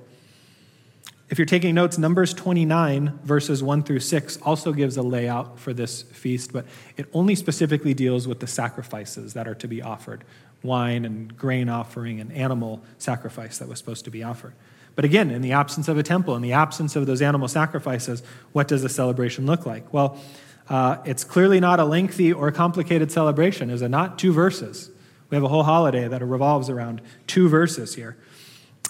[1.29, 5.73] If you're taking notes, Numbers 29, verses 1 through 6, also gives a layout for
[5.73, 6.65] this feast, but
[6.95, 10.23] it only specifically deals with the sacrifices that are to be offered
[10.67, 14.53] wine and grain offering and animal sacrifice that was supposed to be offered.
[14.95, 18.21] But again, in the absence of a temple, in the absence of those animal sacrifices,
[18.51, 19.91] what does the celebration look like?
[19.93, 20.19] Well,
[20.69, 24.19] uh, it's clearly not a lengthy or complicated celebration, is it not?
[24.19, 24.91] Two verses.
[25.29, 28.17] We have a whole holiday that revolves around two verses here.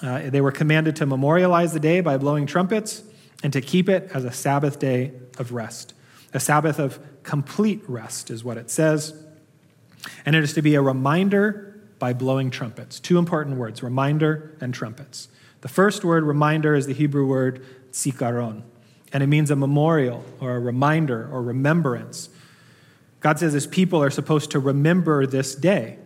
[0.02, 3.04] Uh, they were commanded to memorialize the day by blowing trumpets
[3.44, 5.94] and to keep it as a Sabbath day of rest.
[6.34, 9.14] A Sabbath of complete rest is what it says.
[10.26, 11.67] And it is to be a reminder
[12.00, 13.00] by blowing trumpets.
[13.00, 15.28] Two important words reminder and trumpets.
[15.62, 18.62] The first word, reminder, is the Hebrew word tzikaron,
[19.12, 22.30] and it means a memorial or a reminder or remembrance.
[23.20, 25.98] God says his people are supposed to remember this day.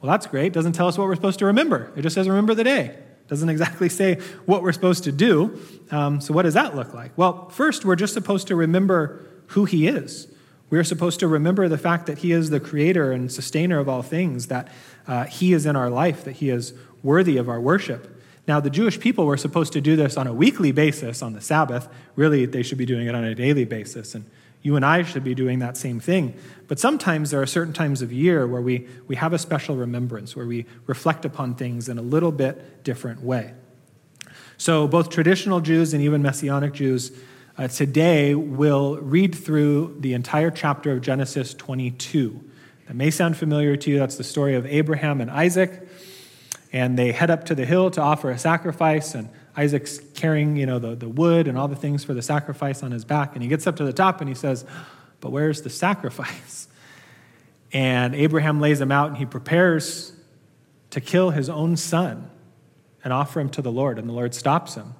[0.00, 0.52] Well, that's great.
[0.52, 1.92] Doesn't tell us what we're supposed to remember.
[1.96, 2.86] It just says remember the day.
[2.86, 4.16] It Doesn't exactly say
[4.46, 5.60] what we're supposed to do.
[5.90, 7.16] Um, so, what does that look like?
[7.16, 10.26] Well, first, we're just supposed to remember who He is.
[10.70, 13.88] We are supposed to remember the fact that He is the creator and sustainer of
[13.88, 14.68] all things, that
[15.06, 18.16] uh, He is in our life, that He is worthy of our worship.
[18.46, 21.40] Now, the Jewish people were supposed to do this on a weekly basis on the
[21.40, 21.88] Sabbath.
[22.16, 24.14] Really, they should be doing it on a daily basis.
[24.14, 24.24] And
[24.62, 26.34] you and I should be doing that same thing.
[26.68, 30.36] But sometimes there are certain times of year where we, we have a special remembrance,
[30.36, 33.54] where we reflect upon things in a little bit different way.
[34.56, 37.12] So, both traditional Jews and even Messianic Jews
[37.58, 42.42] uh, today will read through the entire chapter of Genesis 22.
[42.86, 43.98] That may sound familiar to you.
[43.98, 45.88] That's the story of Abraham and Isaac.
[46.72, 49.14] And they head up to the hill to offer a sacrifice.
[49.14, 52.82] And Isaac's carrying, you know, the, the wood and all the things for the sacrifice
[52.82, 53.34] on his back.
[53.34, 54.64] And he gets up to the top and he says,
[55.20, 56.68] But where's the sacrifice?
[57.72, 60.12] And Abraham lays him out and he prepares
[60.90, 62.28] to kill his own son
[63.04, 63.96] and offer him to the Lord.
[63.96, 64.94] And the Lord stops him.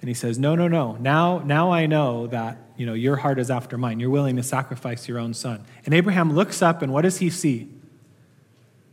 [0.00, 0.96] And he says, No, no, no.
[1.00, 3.98] Now, now I know that you know, your heart is after mine.
[3.98, 5.64] You're willing to sacrifice your own son.
[5.84, 7.68] And Abraham looks up and what does he see?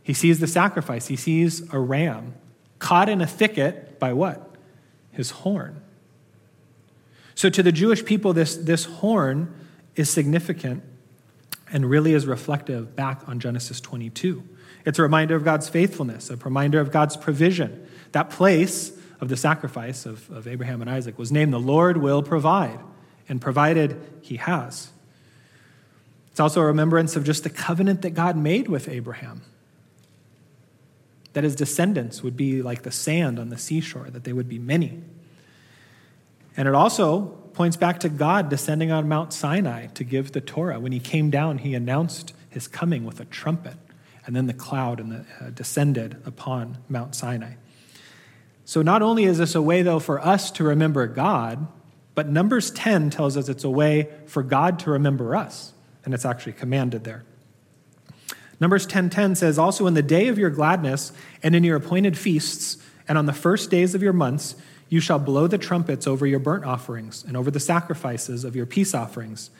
[0.02, 1.06] He sees the sacrifice.
[1.06, 2.34] He sees a ram
[2.78, 4.54] caught in a thicket by what?
[5.12, 5.80] His horn.
[7.34, 9.54] So, to the Jewish people, this, this horn
[9.94, 10.82] is significant
[11.72, 14.42] and really is reflective back on Genesis 22.
[14.84, 17.86] It's a reminder of God's faithfulness, a reminder of God's provision.
[18.12, 22.22] That place of the sacrifice of, of Abraham and Isaac was named the Lord will
[22.22, 22.80] provide,
[23.28, 24.90] and provided he has.
[26.30, 29.42] It's also a remembrance of just the covenant that God made with Abraham
[31.36, 34.58] that his descendants would be like the sand on the seashore, that they would be
[34.58, 35.02] many.
[36.56, 40.80] And it also points back to God descending on Mount Sinai to give the Torah.
[40.80, 43.76] When he came down, he announced his coming with a trumpet,
[44.24, 47.56] and then the cloud and the, uh, descended upon Mount Sinai.
[48.66, 51.68] So not only is this a way, though, for us to remember God,
[52.16, 55.72] but Numbers 10 tells us it's a way for God to remember us,
[56.04, 57.22] and it's actually commanded there.
[58.58, 61.12] Numbers 10:10 says, "Also in the day of your gladness
[61.44, 64.56] and in your appointed feasts and on the first days of your months,
[64.88, 68.66] you shall blow the trumpets over your burnt offerings and over the sacrifices of your
[68.66, 69.50] peace offerings,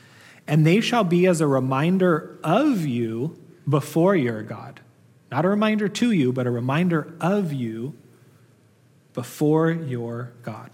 [0.49, 3.37] and they shall be as a reminder of you
[3.69, 4.81] before your God."
[5.31, 7.95] Not a reminder to you, but a reminder of you
[9.17, 10.71] before your God.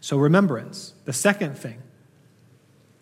[0.00, 1.82] So, remembrance, the second thing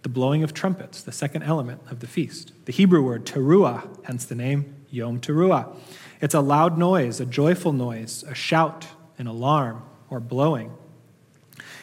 [0.02, 2.52] the blowing of trumpets, the second element of the feast.
[2.66, 5.74] The Hebrew word teruah, hence the name Yom Teruah.
[6.20, 10.72] It's a loud noise, a joyful noise, a shout, an alarm, or blowing.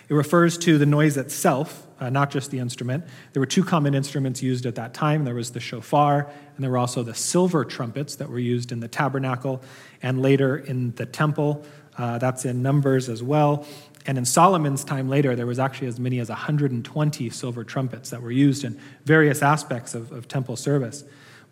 [0.07, 3.05] It refers to the noise itself, uh, not just the instrument.
[3.33, 6.69] There were two common instruments used at that time there was the shofar, and there
[6.69, 9.63] were also the silver trumpets that were used in the tabernacle
[10.03, 11.65] and later in the temple.
[11.97, 13.65] Uh, that's in Numbers as well.
[14.05, 18.21] And in Solomon's time later, there was actually as many as 120 silver trumpets that
[18.21, 21.03] were used in various aspects of, of temple service.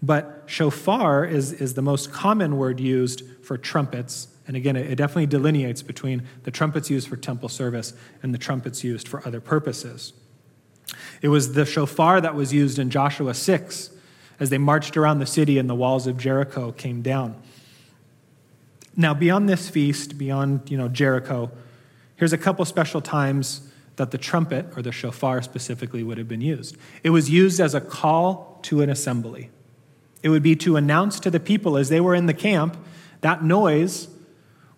[0.02, 4.30] But shofar is, is the most common word used for trumpets.
[4.48, 8.38] And again, it, it definitely delineates between the trumpets used for temple service and the
[8.38, 10.14] trumpets used for other purposes.
[11.22, 13.92] It was the shofar that was used in Joshua 6
[14.40, 17.40] as they marched around the city and the walls of Jericho came down.
[19.00, 21.50] Now, beyond this feast, beyond you know, Jericho,
[22.18, 23.62] here's a couple special times
[23.96, 26.76] that the trumpet, or the shofar specifically, would have been used.
[27.02, 29.52] It was used as a call to an assembly.
[30.22, 32.76] It would be to announce to the people as they were in the camp,
[33.22, 34.10] that noise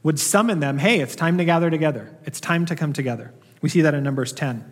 [0.03, 2.15] would summon them hey, it's time to gather together.
[2.23, 3.33] It's time to come together.
[3.63, 4.71] We see that in Numbers 10.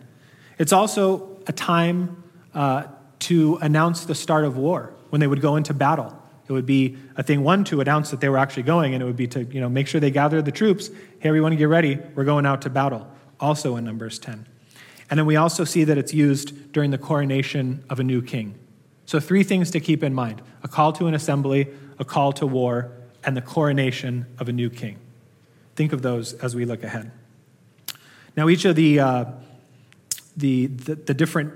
[0.58, 2.22] It's also a time
[2.54, 2.84] uh,
[3.20, 6.19] to announce the start of war when they would go into battle.
[6.50, 9.06] It would be a thing, one, to announce that they were actually going, and it
[9.06, 10.88] would be to you know, make sure they gathered the troops.
[11.20, 11.96] Hey, everyone, get ready.
[12.16, 13.08] We're going out to battle.
[13.38, 14.46] Also in Numbers 10.
[15.08, 18.58] And then we also see that it's used during the coronation of a new king.
[19.06, 21.68] So, three things to keep in mind a call to an assembly,
[22.00, 22.90] a call to war,
[23.22, 24.98] and the coronation of a new king.
[25.76, 27.12] Think of those as we look ahead.
[28.36, 29.24] Now, each of the, uh,
[30.36, 31.54] the, the, the different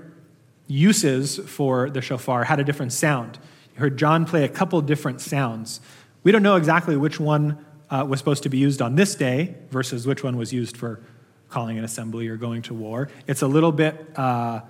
[0.67, 3.39] uses for the shofar had a different sound.
[3.75, 5.81] You heard John play a couple different sounds.
[6.23, 9.55] We don't know exactly which one uh, was supposed to be used on this day
[9.69, 11.01] versus which one was used for
[11.49, 13.09] calling an assembly or going to war.
[13.27, 14.61] It's a little bit uh,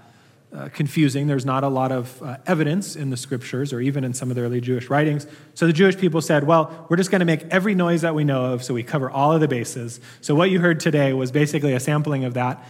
[0.52, 1.28] uh, confusing.
[1.28, 4.36] There's not a lot of uh, evidence in the scriptures or even in some of
[4.36, 5.28] the early Jewish writings.
[5.54, 8.24] So the Jewish people said, well, we're just going to make every noise that we
[8.24, 10.00] know of so we cover all of the bases.
[10.22, 12.66] So what you heard today was basically a sampling of that.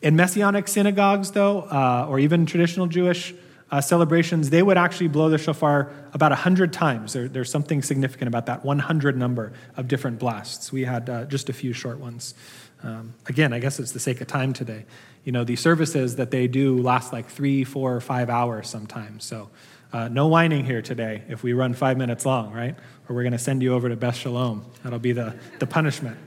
[0.00, 3.34] In Messianic synagogues, though, uh, or even traditional Jewish
[3.72, 7.14] uh, celebrations, they would actually blow the shofar about 100 times.
[7.14, 10.70] There, there's something significant about that 100 number of different blasts.
[10.70, 12.34] We had uh, just a few short ones.
[12.82, 14.84] Um, again, I guess it's the sake of time today.
[15.24, 19.24] You know, the services that they do last like three, four, or five hours sometimes.
[19.24, 19.48] So,
[19.90, 22.76] uh, no whining here today if we run five minutes long, right?
[23.08, 24.66] Or we're going to send you over to Beth Shalom.
[24.82, 26.18] That'll be the, the punishment.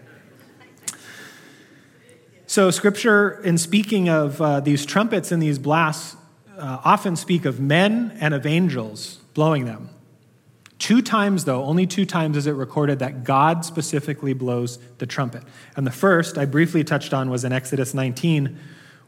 [2.48, 6.16] So, scripture, in speaking of uh, these trumpets and these blasts,
[6.58, 9.90] uh, often speak of men and of angels blowing them.
[10.78, 15.44] Two times, though, only two times is it recorded that God specifically blows the trumpet.
[15.76, 18.58] And the first I briefly touched on was in Exodus 19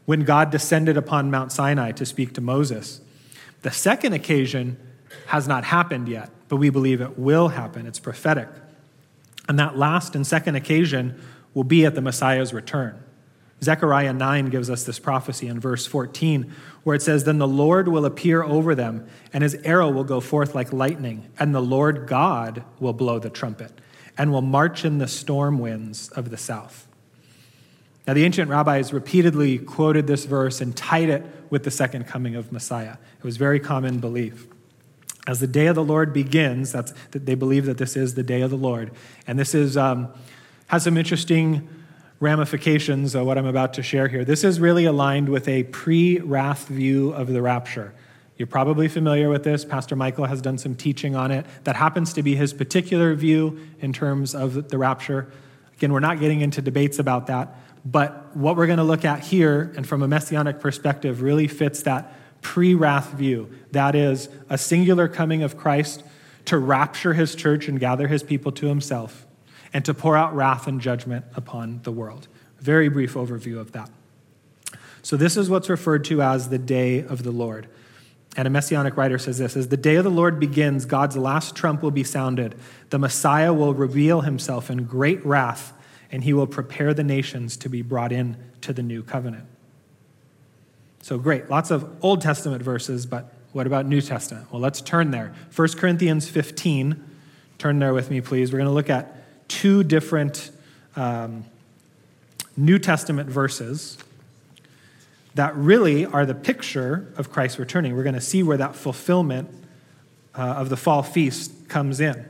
[0.06, 3.00] when God descended upon Mount Sinai to speak to Moses.
[3.62, 4.78] The second occasion
[5.26, 7.86] has not happened yet, but we believe it will happen.
[7.86, 8.48] It's prophetic.
[9.48, 11.20] And that last and second occasion
[11.52, 13.02] will be at the Messiah's return.
[13.62, 16.54] Zechariah 9 gives us this prophecy in verse 14,
[16.84, 20.20] where it says, Then the Lord will appear over them, and his arrow will go
[20.20, 23.72] forth like lightning, and the Lord God will blow the trumpet,
[24.16, 26.86] and will march in the storm winds of the south.
[28.06, 32.36] Now, the ancient rabbis repeatedly quoted this verse and tied it with the second coming
[32.36, 32.96] of Messiah.
[33.18, 34.46] It was very common belief.
[35.26, 38.22] As the day of the Lord begins, that's, that they believe that this is the
[38.22, 38.92] day of the Lord.
[39.26, 40.08] And this is, um,
[40.68, 41.68] has some interesting
[42.20, 44.24] ramifications of what I'm about to share here.
[44.24, 47.94] This is really aligned with a pre wrath view of the rapture.
[48.36, 49.64] You're probably familiar with this.
[49.64, 51.44] Pastor Michael has done some teaching on it.
[51.64, 55.30] That happens to be his particular view in terms of the rapture.
[55.76, 59.20] Again, we're not getting into debates about that, but what we're going to look at
[59.20, 63.50] here, and from a messianic perspective, really fits that pre wrath view.
[63.72, 66.02] That is, a singular coming of Christ
[66.46, 69.27] to rapture his church and gather his people to himself
[69.72, 72.28] and to pour out wrath and judgment upon the world.
[72.60, 73.90] Very brief overview of that.
[75.02, 77.68] So, this is what's referred to as the day of the Lord.
[78.36, 81.56] And a messianic writer says this As the day of the Lord begins, God's last
[81.56, 82.54] trump will be sounded.
[82.90, 85.72] The Messiah will reveal himself in great wrath,
[86.10, 89.46] and he will prepare the nations to be brought in to the new covenant.
[91.00, 91.48] So, great.
[91.48, 94.52] Lots of Old Testament verses, but what about New Testament?
[94.52, 95.34] Well, let's turn there.
[95.54, 97.04] 1 Corinthians 15.
[97.56, 98.52] Turn there with me, please.
[98.52, 99.17] We're going to look at
[99.48, 100.50] two different
[100.96, 101.44] um,
[102.56, 103.98] New Testament verses
[105.34, 107.96] that really are the picture of Christ returning.
[107.96, 109.48] We're going to see where that fulfillment
[110.34, 112.28] uh, of the fall feast comes in.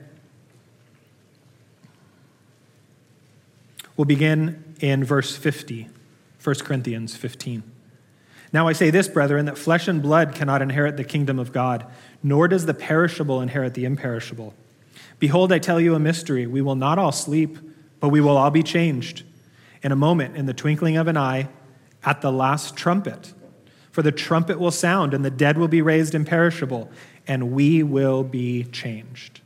[3.96, 5.88] We'll begin in verse 50,
[6.42, 7.62] 1 Corinthians 15.
[8.52, 11.86] Now I say this, brethren, that flesh and blood cannot inherit the kingdom of God,
[12.22, 14.54] nor does the perishable inherit the imperishable.
[15.18, 16.46] Behold, I tell you a mystery.
[16.46, 17.58] We will not all sleep,
[18.00, 19.24] but we will all be changed.
[19.82, 21.48] In a moment, in the twinkling of an eye,
[22.04, 23.32] at the last trumpet.
[23.90, 26.90] For the trumpet will sound, and the dead will be raised imperishable,
[27.26, 29.40] and we will be changed.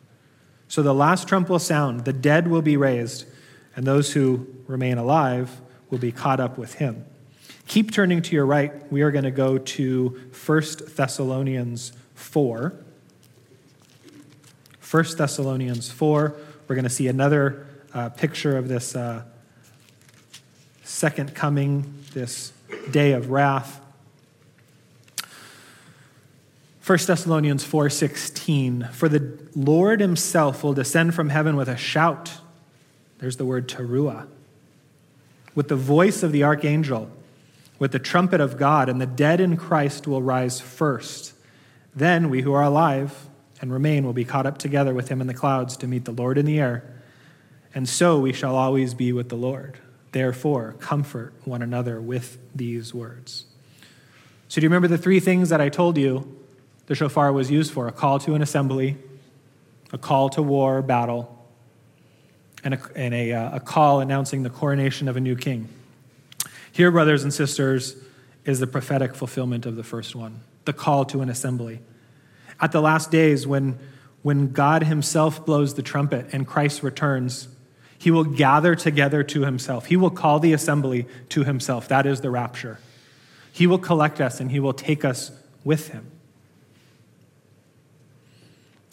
[0.68, 3.26] So the last trump will sound, the dead will be raised,
[3.74, 5.60] and those who remain alive
[5.90, 7.04] will be caught up with him.
[7.66, 8.90] Keep turning to your right.
[8.92, 10.62] We are going to go to 1
[10.96, 12.74] Thessalonians 4.
[14.92, 16.36] 1 Thessalonians 4.
[16.68, 19.22] We're going to see another uh, picture of this uh,
[20.84, 22.52] second coming, this
[22.90, 23.80] day of wrath.
[26.84, 32.32] 1 Thessalonians 4:16 For the Lord himself will descend from heaven with a shout
[33.16, 34.26] There's the word teruah.
[35.54, 37.08] With the voice of the archangel,
[37.78, 41.32] with the trumpet of God, and the dead in Christ will rise first.
[41.94, 43.30] Then we who are alive
[43.62, 46.12] and remain will be caught up together with him in the clouds to meet the
[46.12, 46.84] Lord in the air.
[47.74, 49.78] And so we shall always be with the Lord.
[50.10, 53.46] Therefore, comfort one another with these words.
[54.48, 56.38] So, do you remember the three things that I told you
[56.86, 57.88] the shofar was used for?
[57.88, 58.98] A call to an assembly,
[59.92, 61.38] a call to war, battle,
[62.62, 65.68] and a, and a, uh, a call announcing the coronation of a new king.
[66.72, 67.96] Here, brothers and sisters,
[68.44, 71.80] is the prophetic fulfillment of the first one the call to an assembly.
[72.62, 73.78] At the last days, when,
[74.22, 77.48] when God Himself blows the trumpet and Christ returns,
[77.98, 79.86] He will gather together to Himself.
[79.86, 81.88] He will call the assembly to Himself.
[81.88, 82.78] That is the rapture.
[83.52, 85.32] He will collect us and He will take us
[85.64, 86.06] with Him.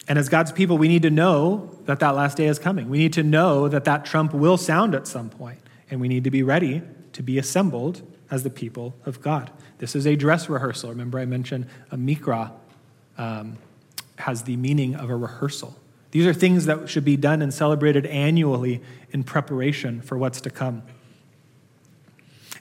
[0.08, 2.88] And as God's people, we need to know that that last day is coming.
[2.88, 6.24] We need to know that that trump will sound at some point, and we need
[6.24, 9.52] to be ready to be assembled as the people of God.
[9.78, 10.90] This is a dress rehearsal.
[10.90, 12.50] Remember, I mentioned a mikra
[13.20, 13.58] um,
[14.16, 15.76] has the meaning of a rehearsal.
[16.10, 20.50] These are things that should be done and celebrated annually in preparation for what's to
[20.50, 20.82] come.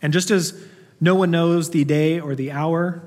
[0.02, 0.62] And just as
[1.00, 3.02] no one knows the day or the hour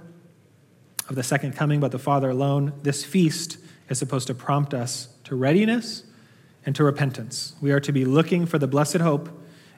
[1.10, 3.58] of the second coming but the Father alone, this feast
[3.90, 6.04] is supposed to prompt us to readiness
[6.64, 7.54] and to repentance.
[7.60, 9.28] We are to be looking for the blessed hope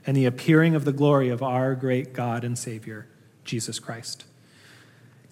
[0.07, 3.09] and the appearing of the glory of our great God and Savior,
[3.45, 4.25] Jesus Christ.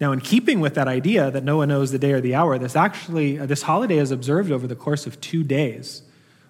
[0.03, 2.59] Now, in keeping with that idea that no one knows the day or the hour,
[2.59, 6.01] this actually uh, this holiday is observed over the course of two days.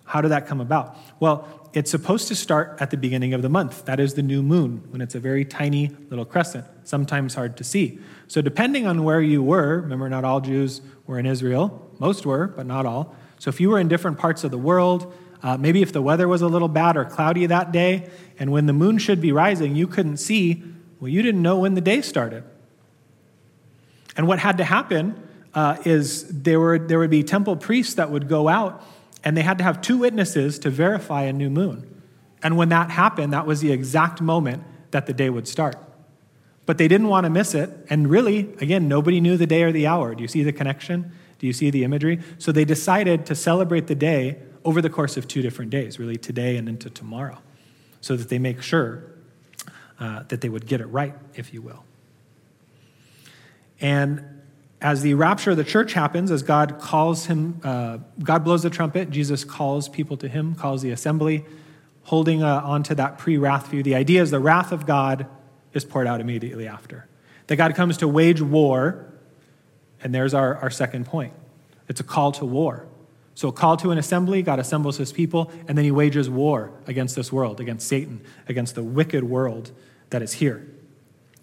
[0.05, 0.97] How did that come about?
[1.19, 3.85] Well, it's supposed to start at the beginning of the month.
[3.85, 7.63] That is the new moon, when it's a very tiny little crescent, sometimes hard to
[7.63, 7.99] see.
[8.27, 12.47] So, depending on where you were, remember, not all Jews were in Israel, most were,
[12.47, 13.15] but not all.
[13.37, 16.27] So, if you were in different parts of the world, uh, maybe if the weather
[16.27, 19.75] was a little bad or cloudy that day, and when the moon should be rising,
[19.75, 20.63] you couldn't see,
[20.99, 22.45] well, you didn't know when the day started.
[24.15, 25.21] And what had to happen
[25.53, 28.83] uh, is there, were, there would be temple priests that would go out,
[29.23, 32.01] and they had to have two witnesses to verify a new moon.
[32.41, 35.77] And when that happened, that was the exact moment that the day would start.
[36.65, 37.69] But they didn't want to miss it.
[37.89, 40.15] And really, again, nobody knew the day or the hour.
[40.15, 41.11] Do you see the connection?
[41.39, 42.19] Do you see the imagery?
[42.37, 46.15] So they decided to celebrate the day over the course of two different days, really
[46.15, 47.39] today and into tomorrow,
[47.99, 49.03] so that they make sure
[49.99, 51.83] uh, that they would get it right, if you will.
[53.81, 54.23] And
[54.81, 58.69] as the rapture of the church happens, as God calls him, uh, God blows the
[58.69, 61.45] trumpet, Jesus calls people to him, calls the assembly,
[62.03, 63.81] holding uh, onto that pre wrath view.
[63.81, 65.25] The idea is the wrath of God
[65.73, 67.07] is poured out immediately after.
[67.47, 69.05] That God comes to wage war,
[70.01, 71.33] and there's our, our second point.
[71.87, 72.85] It's a call to war.
[73.35, 76.71] So, a call to an assembly, God assembles his people, and then he wages war
[76.85, 79.71] against this world, against Satan, against the wicked world
[80.11, 80.67] that is here.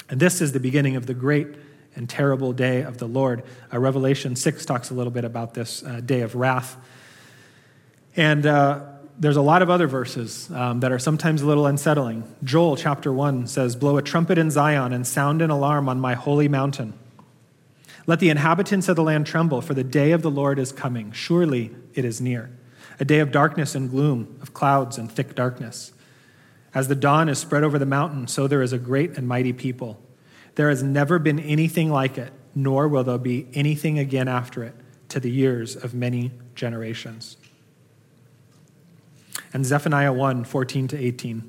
[0.09, 1.49] And this is the beginning of the great
[1.95, 3.43] and terrible day of the Lord.
[3.73, 6.77] Uh, Revelation 6 talks a little bit about this uh, day of wrath.
[8.17, 8.85] And uh,
[9.19, 12.25] there's a lot of other verses um, that are sometimes a little unsettling.
[12.43, 16.15] Joel chapter 1 says, Blow a trumpet in Zion and sound an alarm on my
[16.15, 16.95] holy mountain.
[18.07, 21.13] Let the inhabitants of the land tremble, for the day of the Lord is coming.
[21.13, 22.51] Surely it is near.
[22.99, 25.93] A day of darkness and gloom, of clouds and thick darkness.
[26.75, 29.53] As the dawn is spread over the mountain, so there is a great and mighty
[29.53, 30.01] people.
[30.61, 34.75] There has never been anything like it, nor will there be anything again after it
[35.09, 37.39] to the years of many generations.
[39.55, 41.49] And Zephaniah 1 14 to 18.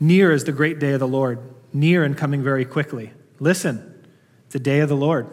[0.00, 1.38] Near is the great day of the Lord,
[1.72, 3.12] near and coming very quickly.
[3.40, 4.04] Listen,
[4.50, 5.26] the day of the Lord.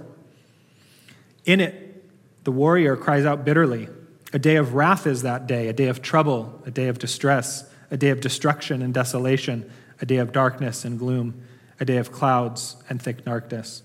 [1.44, 2.06] In it,
[2.46, 3.90] the warrior cries out bitterly.
[4.32, 7.70] A day of wrath is that day, a day of trouble, a day of distress,
[7.92, 11.44] a day of destruction and desolation, a day of darkness and gloom,
[11.84, 13.84] a day of clouds and thick darkness,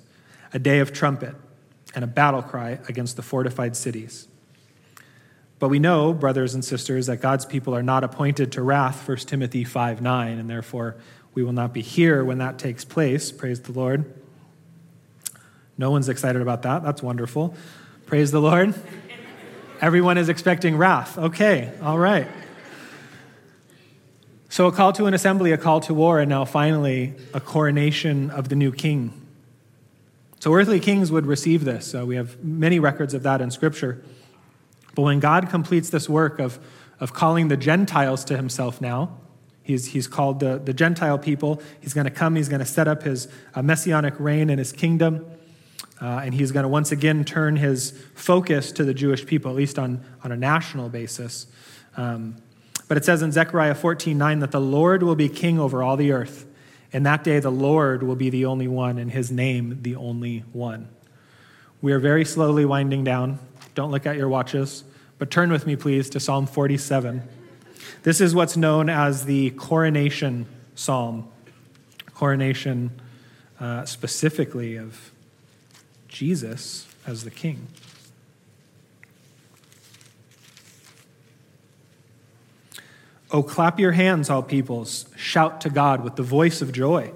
[0.53, 1.35] a day of trumpet
[1.97, 4.29] and a battle cry against the fortified cities.
[5.59, 9.17] But we know, brothers and sisters, that God's people are not appointed to wrath, 1
[9.19, 10.95] Timothy 5 9, and therefore
[11.35, 13.33] we will not be here when that takes place.
[13.33, 14.05] Praise the Lord.
[15.77, 16.85] No one's excited about that.
[16.85, 17.57] That's wonderful.
[18.07, 18.77] Praise the Lord.
[19.81, 21.19] Everyone is expecting wrath.
[21.19, 22.29] Okay, all right.
[24.59, 28.29] So, a call to an assembly, a call to war, and now finally, a coronation
[28.29, 29.13] of the new king.
[30.41, 31.95] So, earthly kings would receive this.
[31.95, 34.03] Uh, we have many records of that in Scripture.
[34.97, 36.59] But when God completes this work of,
[36.99, 39.17] of calling the Gentiles to himself now,
[39.63, 41.63] he's, he's called the, the Gentile people.
[41.81, 44.73] He's going to come, he's going to set up his uh, messianic reign and his
[44.73, 45.25] kingdom.
[46.03, 49.57] Uh, and he's going to once again turn his focus to the Jewish people, at
[49.57, 51.47] least on, on a national basis.
[51.97, 52.39] Um,
[52.89, 55.97] But it says in Zechariah 14 9 that the Lord will be king over all
[55.97, 56.47] the earth.
[56.91, 60.41] In that day, the Lord will be the only one, and his name the only
[60.53, 60.89] one.
[61.83, 63.39] We are very slowly winding down.
[63.75, 64.85] Don't look at your watches,
[65.19, 67.23] but turn with me, please, to Psalm 47.
[68.03, 71.29] This is what's known as the coronation psalm.
[72.15, 72.91] Coronation
[73.61, 75.13] uh, specifically of
[76.09, 77.67] Jesus as the king.
[83.31, 85.07] Oh, clap your hands, all peoples.
[85.17, 87.13] Shout to God with the voice of joy.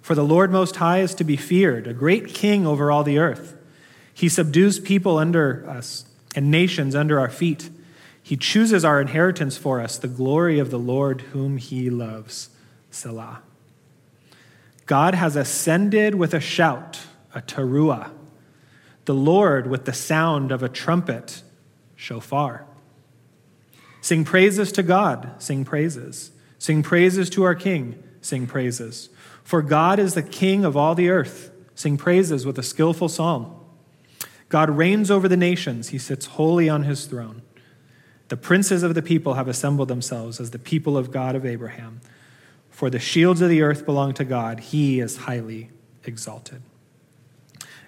[0.00, 3.18] For the Lord Most High is to be feared, a great king over all the
[3.18, 3.56] earth.
[4.14, 6.04] He subdues people under us
[6.34, 7.70] and nations under our feet.
[8.22, 12.50] He chooses our inheritance for us, the glory of the Lord whom he loves.
[12.90, 13.42] Selah.
[14.86, 17.00] God has ascended with a shout,
[17.34, 18.10] a teruah.
[19.04, 21.42] The Lord with the sound of a trumpet,
[21.96, 22.67] shofar.
[24.00, 26.30] Sing praises to God, sing praises.
[26.58, 29.10] Sing praises to our King, sing praises.
[29.44, 31.50] For God is the King of all the earth.
[31.74, 33.54] Sing praises with a skillful psalm.
[34.48, 37.42] God reigns over the nations, he sits holy on his throne.
[38.28, 42.00] The princes of the people have assembled themselves as the people of God of Abraham.
[42.68, 45.70] For the shields of the earth belong to God, he is highly
[46.04, 46.62] exalted.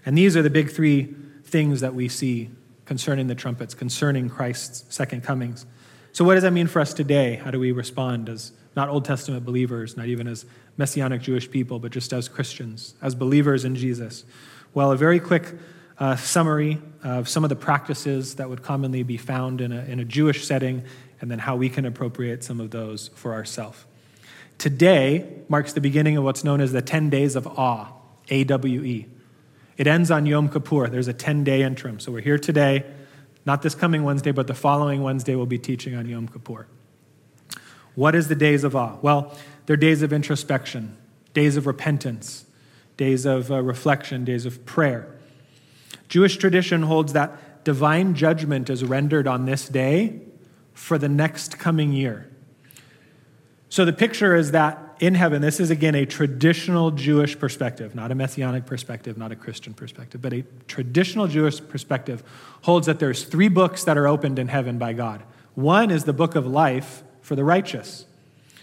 [0.05, 2.51] And these are the big three things that we see
[2.87, 5.67] concerning the trumpets, concerning Christ's second comings.
[6.13, 7.37] So, what does that mean for us today?
[7.37, 10.45] How do we respond as not Old Testament believers, not even as
[10.77, 14.25] Messianic Jewish people, but just as Christians, as believers in Jesus?
[14.75, 15.55] Well, a very quick
[15.99, 20.01] uh, summary of some of the practices that would commonly be found in a, in
[20.01, 20.83] a Jewish setting,
[21.21, 23.85] and then how we can appropriate some of those for ourselves.
[24.59, 27.89] Today marks the beginning of what's known as the 10 days of awe,
[28.29, 29.07] A W E.
[29.77, 30.89] It ends on Yom Kippur.
[30.89, 32.01] There's a 10 day interim.
[32.01, 32.85] So we're here today
[33.47, 36.67] not this coming Wednesday, but the following Wednesday, we'll be teaching on Yom Kippur.
[37.95, 38.99] What is the days of awe?
[39.03, 39.37] Well,
[39.67, 40.97] they're days of introspection,
[41.33, 42.47] days of repentance,
[42.97, 45.17] days of uh, reflection, days of prayer.
[46.09, 50.21] Jewish tradition holds that divine judgment is rendered on this day
[50.73, 52.31] for the next coming year.
[53.69, 58.13] So the picture is that in heaven, this is again a traditional Jewish perspective, not
[58.13, 62.23] a messianic perspective, not a Christian perspective, but a traditional Jewish perspective
[62.63, 65.23] holds that there's three books that are opened in heaven by God.
[65.55, 68.05] One is the book of life for the righteous.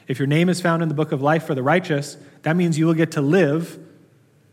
[0.07, 2.77] If your name is found in the book of life for the righteous, that means
[2.77, 3.79] you will get to live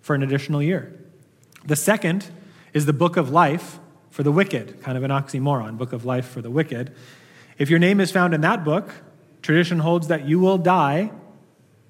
[0.01, 0.99] for an additional year.
[1.67, 2.27] The second
[2.73, 3.79] is the book of life
[4.11, 6.95] for the wicked, kind of an oxymoron, book of life for the wicked.
[7.59, 8.91] If your name is found in that book,
[9.43, 11.11] tradition holds that you will die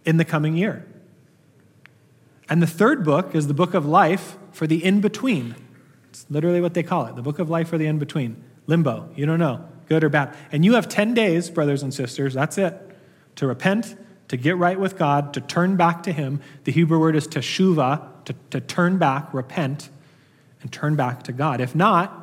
[0.04, 0.86] in the coming year.
[2.48, 5.54] And the third book is the book of life for the in between.
[6.10, 8.42] It's literally what they call it the book of life for the in between.
[8.66, 9.10] Limbo.
[9.14, 10.36] You don't know, good or bad.
[10.52, 12.74] And you have 10 days, brothers and sisters, that's it,
[13.36, 13.96] to repent,
[14.28, 16.40] to get right with God, to turn back to Him.
[16.64, 19.90] The Hebrew word is teshuva, to, to turn back, repent,
[20.62, 21.60] and turn back to God.
[21.60, 22.20] If not,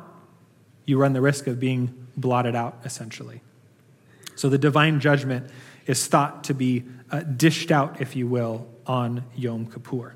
[0.84, 3.40] you run the risk of being blotted out, essentially.
[4.34, 5.48] So the divine judgment
[5.86, 10.14] is thought to be uh, dished out, if you will, on Yom Kippur.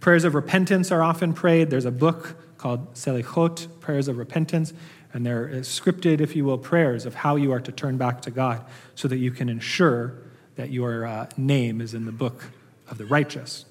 [0.00, 1.70] Prayers of repentance are often prayed.
[1.70, 4.74] There's a book called Selichot, Prayers of Repentance,
[5.12, 8.20] and they're uh, scripted, if you will, prayers of how you are to turn back
[8.22, 10.14] to God so that you can ensure
[10.56, 12.50] that your uh, name is in the book
[12.88, 13.64] of the righteous.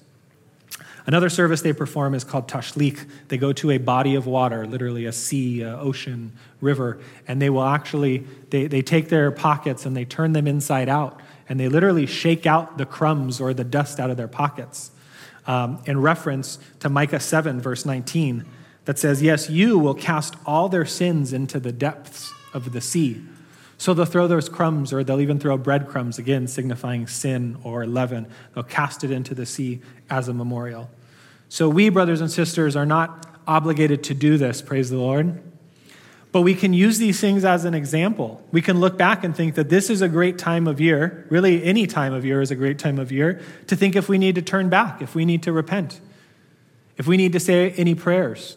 [1.06, 3.08] Another service they perform is called tashlich.
[3.28, 7.50] They go to a body of water, literally a sea, a ocean, river, and they
[7.50, 8.18] will actually,
[8.50, 11.20] they, they take their pockets and they turn them inside out
[11.50, 14.92] and they literally shake out the crumbs or the dust out of their pockets
[15.46, 18.46] um, in reference to Micah 7, verse 19,
[18.84, 23.20] that says, Yes, you will cast all their sins into the depths of the sea.
[23.78, 28.28] So they'll throw those crumbs, or they'll even throw breadcrumbs, again, signifying sin or leaven.
[28.54, 30.88] They'll cast it into the sea as a memorial.
[31.48, 35.42] So we, brothers and sisters, are not obligated to do this, praise the Lord.
[36.32, 38.40] But we can use these things as an example.
[38.52, 41.64] We can look back and think that this is a great time of year, really,
[41.64, 44.36] any time of year is a great time of year, to think if we need
[44.36, 46.00] to turn back, if we need to repent,
[46.96, 48.56] if we need to say any prayers.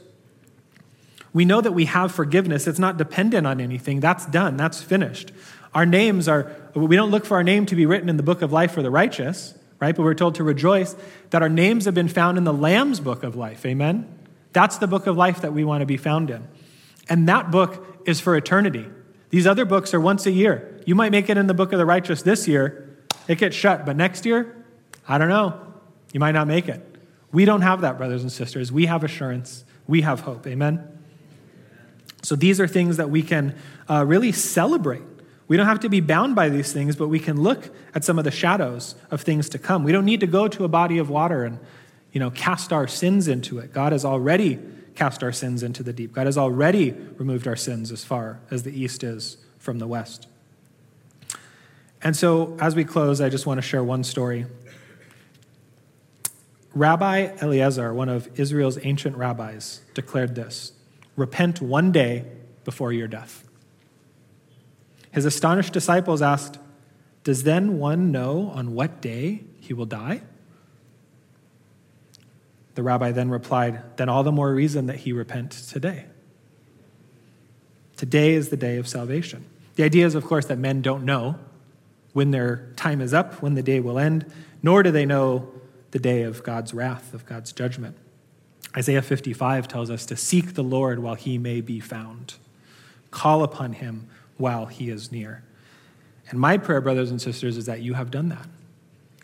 [1.33, 2.67] We know that we have forgiveness.
[2.67, 3.99] It's not dependent on anything.
[3.99, 5.31] That's done, that's finished.
[5.73, 8.43] Our names are, we don't look for our name to be written in the book
[8.43, 9.95] of life for the righteous, right?
[9.95, 10.95] But we're told to rejoice
[11.31, 13.65] that our names have been found in the Lamb's book of life.
[13.65, 14.07] Amen?
[14.51, 16.47] That's the book of life that we want to be found in.
[17.09, 18.85] And that book is for eternity.
[19.29, 20.81] These other books are once a year.
[20.85, 22.97] You might make it in the book of the righteous this year,
[23.27, 24.65] it gets shut, but next year,
[25.07, 25.59] I don't know.
[26.11, 26.81] You might not make it.
[27.31, 28.71] We don't have that, brothers and sisters.
[28.71, 30.45] We have assurance, we have hope.
[30.45, 30.87] Amen?
[32.21, 33.55] So these are things that we can
[33.89, 35.01] uh, really celebrate
[35.47, 38.17] We don't have to be bound by these things, but we can look at some
[38.17, 39.83] of the shadows of things to come.
[39.83, 41.59] We don't need to go to a body of water and,
[42.11, 43.73] you know, cast our sins into it.
[43.73, 44.59] God has already
[44.95, 46.13] cast our sins into the deep.
[46.13, 50.27] God has already removed our sins as far as the east is from the west.
[52.01, 54.45] And so, as we close, I just want to share one story.
[56.75, 60.73] Rabbi Eliezer, one of Israel's ancient rabbis, declared this
[61.15, 62.25] Repent one day
[62.65, 63.47] before your death.
[65.11, 66.57] His astonished disciples asked,
[67.23, 70.23] Does then one know on what day he will die?
[72.75, 76.05] The rabbi then replied, Then all the more reason that he repent today.
[77.97, 79.45] Today is the day of salvation.
[79.75, 81.37] The idea is, of course, that men don't know
[82.13, 85.51] when their time is up, when the day will end, nor do they know
[85.91, 87.95] the day of God's wrath, of God's judgment.
[88.75, 92.35] Isaiah 55 tells us to seek the Lord while he may be found,
[93.11, 94.07] call upon him
[94.37, 95.43] while he is near.
[96.29, 98.47] And my prayer, brothers and sisters, is that you have done that.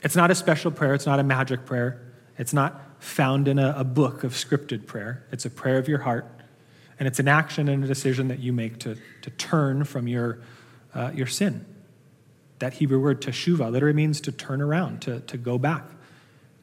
[0.03, 1.99] It's not a special prayer, it's not a magic prayer,
[2.37, 5.25] it's not found in a, a book of scripted prayer.
[5.31, 6.25] It's a prayer of your heart,
[6.99, 10.39] and it's an action and a decision that you make to, to turn from your,
[10.93, 11.65] uh, your sin.
[12.59, 15.85] That Hebrew word teshuva literally means to turn around, to, to go back,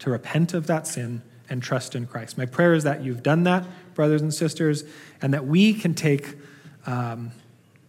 [0.01, 2.37] to repent of that sin and trust in Christ.
[2.37, 3.65] My prayer is that you've done that,
[3.95, 4.85] brothers and sisters,
[5.23, 6.37] and that we can take,
[6.85, 7.31] um,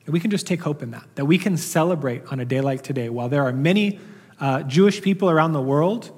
[0.06, 2.82] we can just take hope in that, that we can celebrate on a day like
[2.82, 3.10] today.
[3.10, 4.00] While there are many
[4.40, 6.12] uh, Jewish people around the world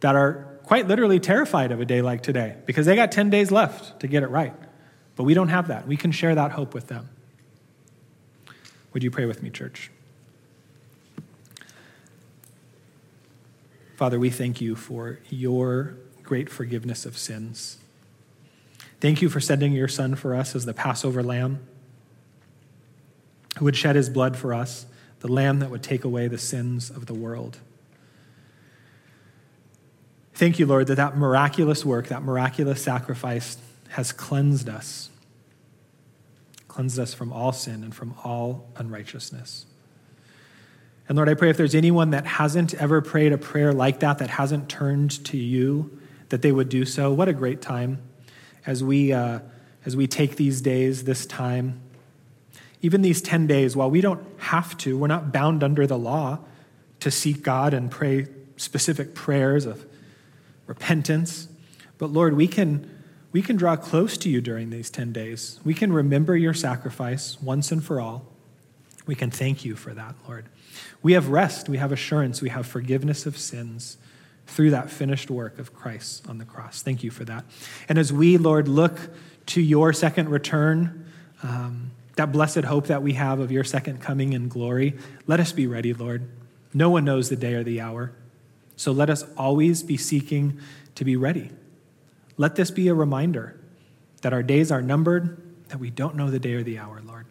[0.00, 3.50] that are quite literally terrified of a day like today because they got 10 days
[3.50, 4.54] left to get it right.
[5.16, 5.86] But we don't have that.
[5.86, 7.08] We can share that hope with them.
[8.92, 9.90] Would you pray with me, church?
[13.96, 17.78] Father, we thank you for your great forgiveness of sins.
[19.00, 21.60] Thank you for sending your Son for us as the Passover lamb
[23.58, 24.86] who would shed his blood for us,
[25.20, 27.58] the lamb that would take away the sins of the world.
[30.34, 33.56] Thank you, Lord, that that miraculous work, that miraculous sacrifice
[33.90, 35.08] has cleansed us,
[36.66, 39.66] cleansed us from all sin and from all unrighteousness.
[41.08, 44.18] And Lord, I pray if there's anyone that hasn't ever prayed a prayer like that,
[44.18, 47.12] that hasn't turned to you, that they would do so.
[47.12, 48.02] What a great time
[48.66, 49.38] as we, uh,
[49.86, 51.80] as we take these days, this time,
[52.82, 56.40] even these 10 days, while we don't have to, we're not bound under the law
[57.00, 58.26] to seek God and pray
[58.56, 59.86] specific prayers of
[60.66, 61.48] repentance.
[61.98, 62.90] But Lord, we can,
[63.32, 65.60] we can draw close to you during these 10 days.
[65.64, 68.26] We can remember your sacrifice once and for all.
[69.06, 70.46] We can thank you for that, Lord.
[71.02, 73.98] We have rest, we have assurance, we have forgiveness of sins
[74.46, 76.82] through that finished work of Christ on the cross.
[76.82, 77.44] Thank you for that.
[77.88, 78.98] And as we, Lord, look
[79.46, 81.06] to your second return,
[81.42, 84.96] um, that blessed hope that we have of your second coming in glory,
[85.26, 86.28] let us be ready, Lord.
[86.72, 88.12] No one knows the day or the hour.
[88.76, 90.58] So let us always be seeking
[90.94, 91.50] to be ready.
[92.36, 93.60] Let this be a reminder
[94.22, 97.26] that our days are numbered, that we don't know the day or the hour, Lord.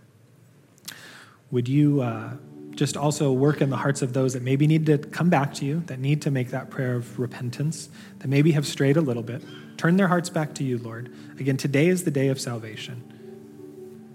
[1.52, 2.36] Would you uh,
[2.72, 5.66] just also work in the hearts of those that maybe need to come back to
[5.66, 7.89] you, that need to make that prayer of repentance,
[8.20, 9.44] that maybe have strayed a little bit?
[9.78, 11.14] Turn their hearts back to you, Lord.
[11.39, 13.04] Again, today is the day of salvation.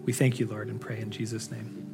[0.04, 1.87] We thank you, Lord, and pray in Jesus' name.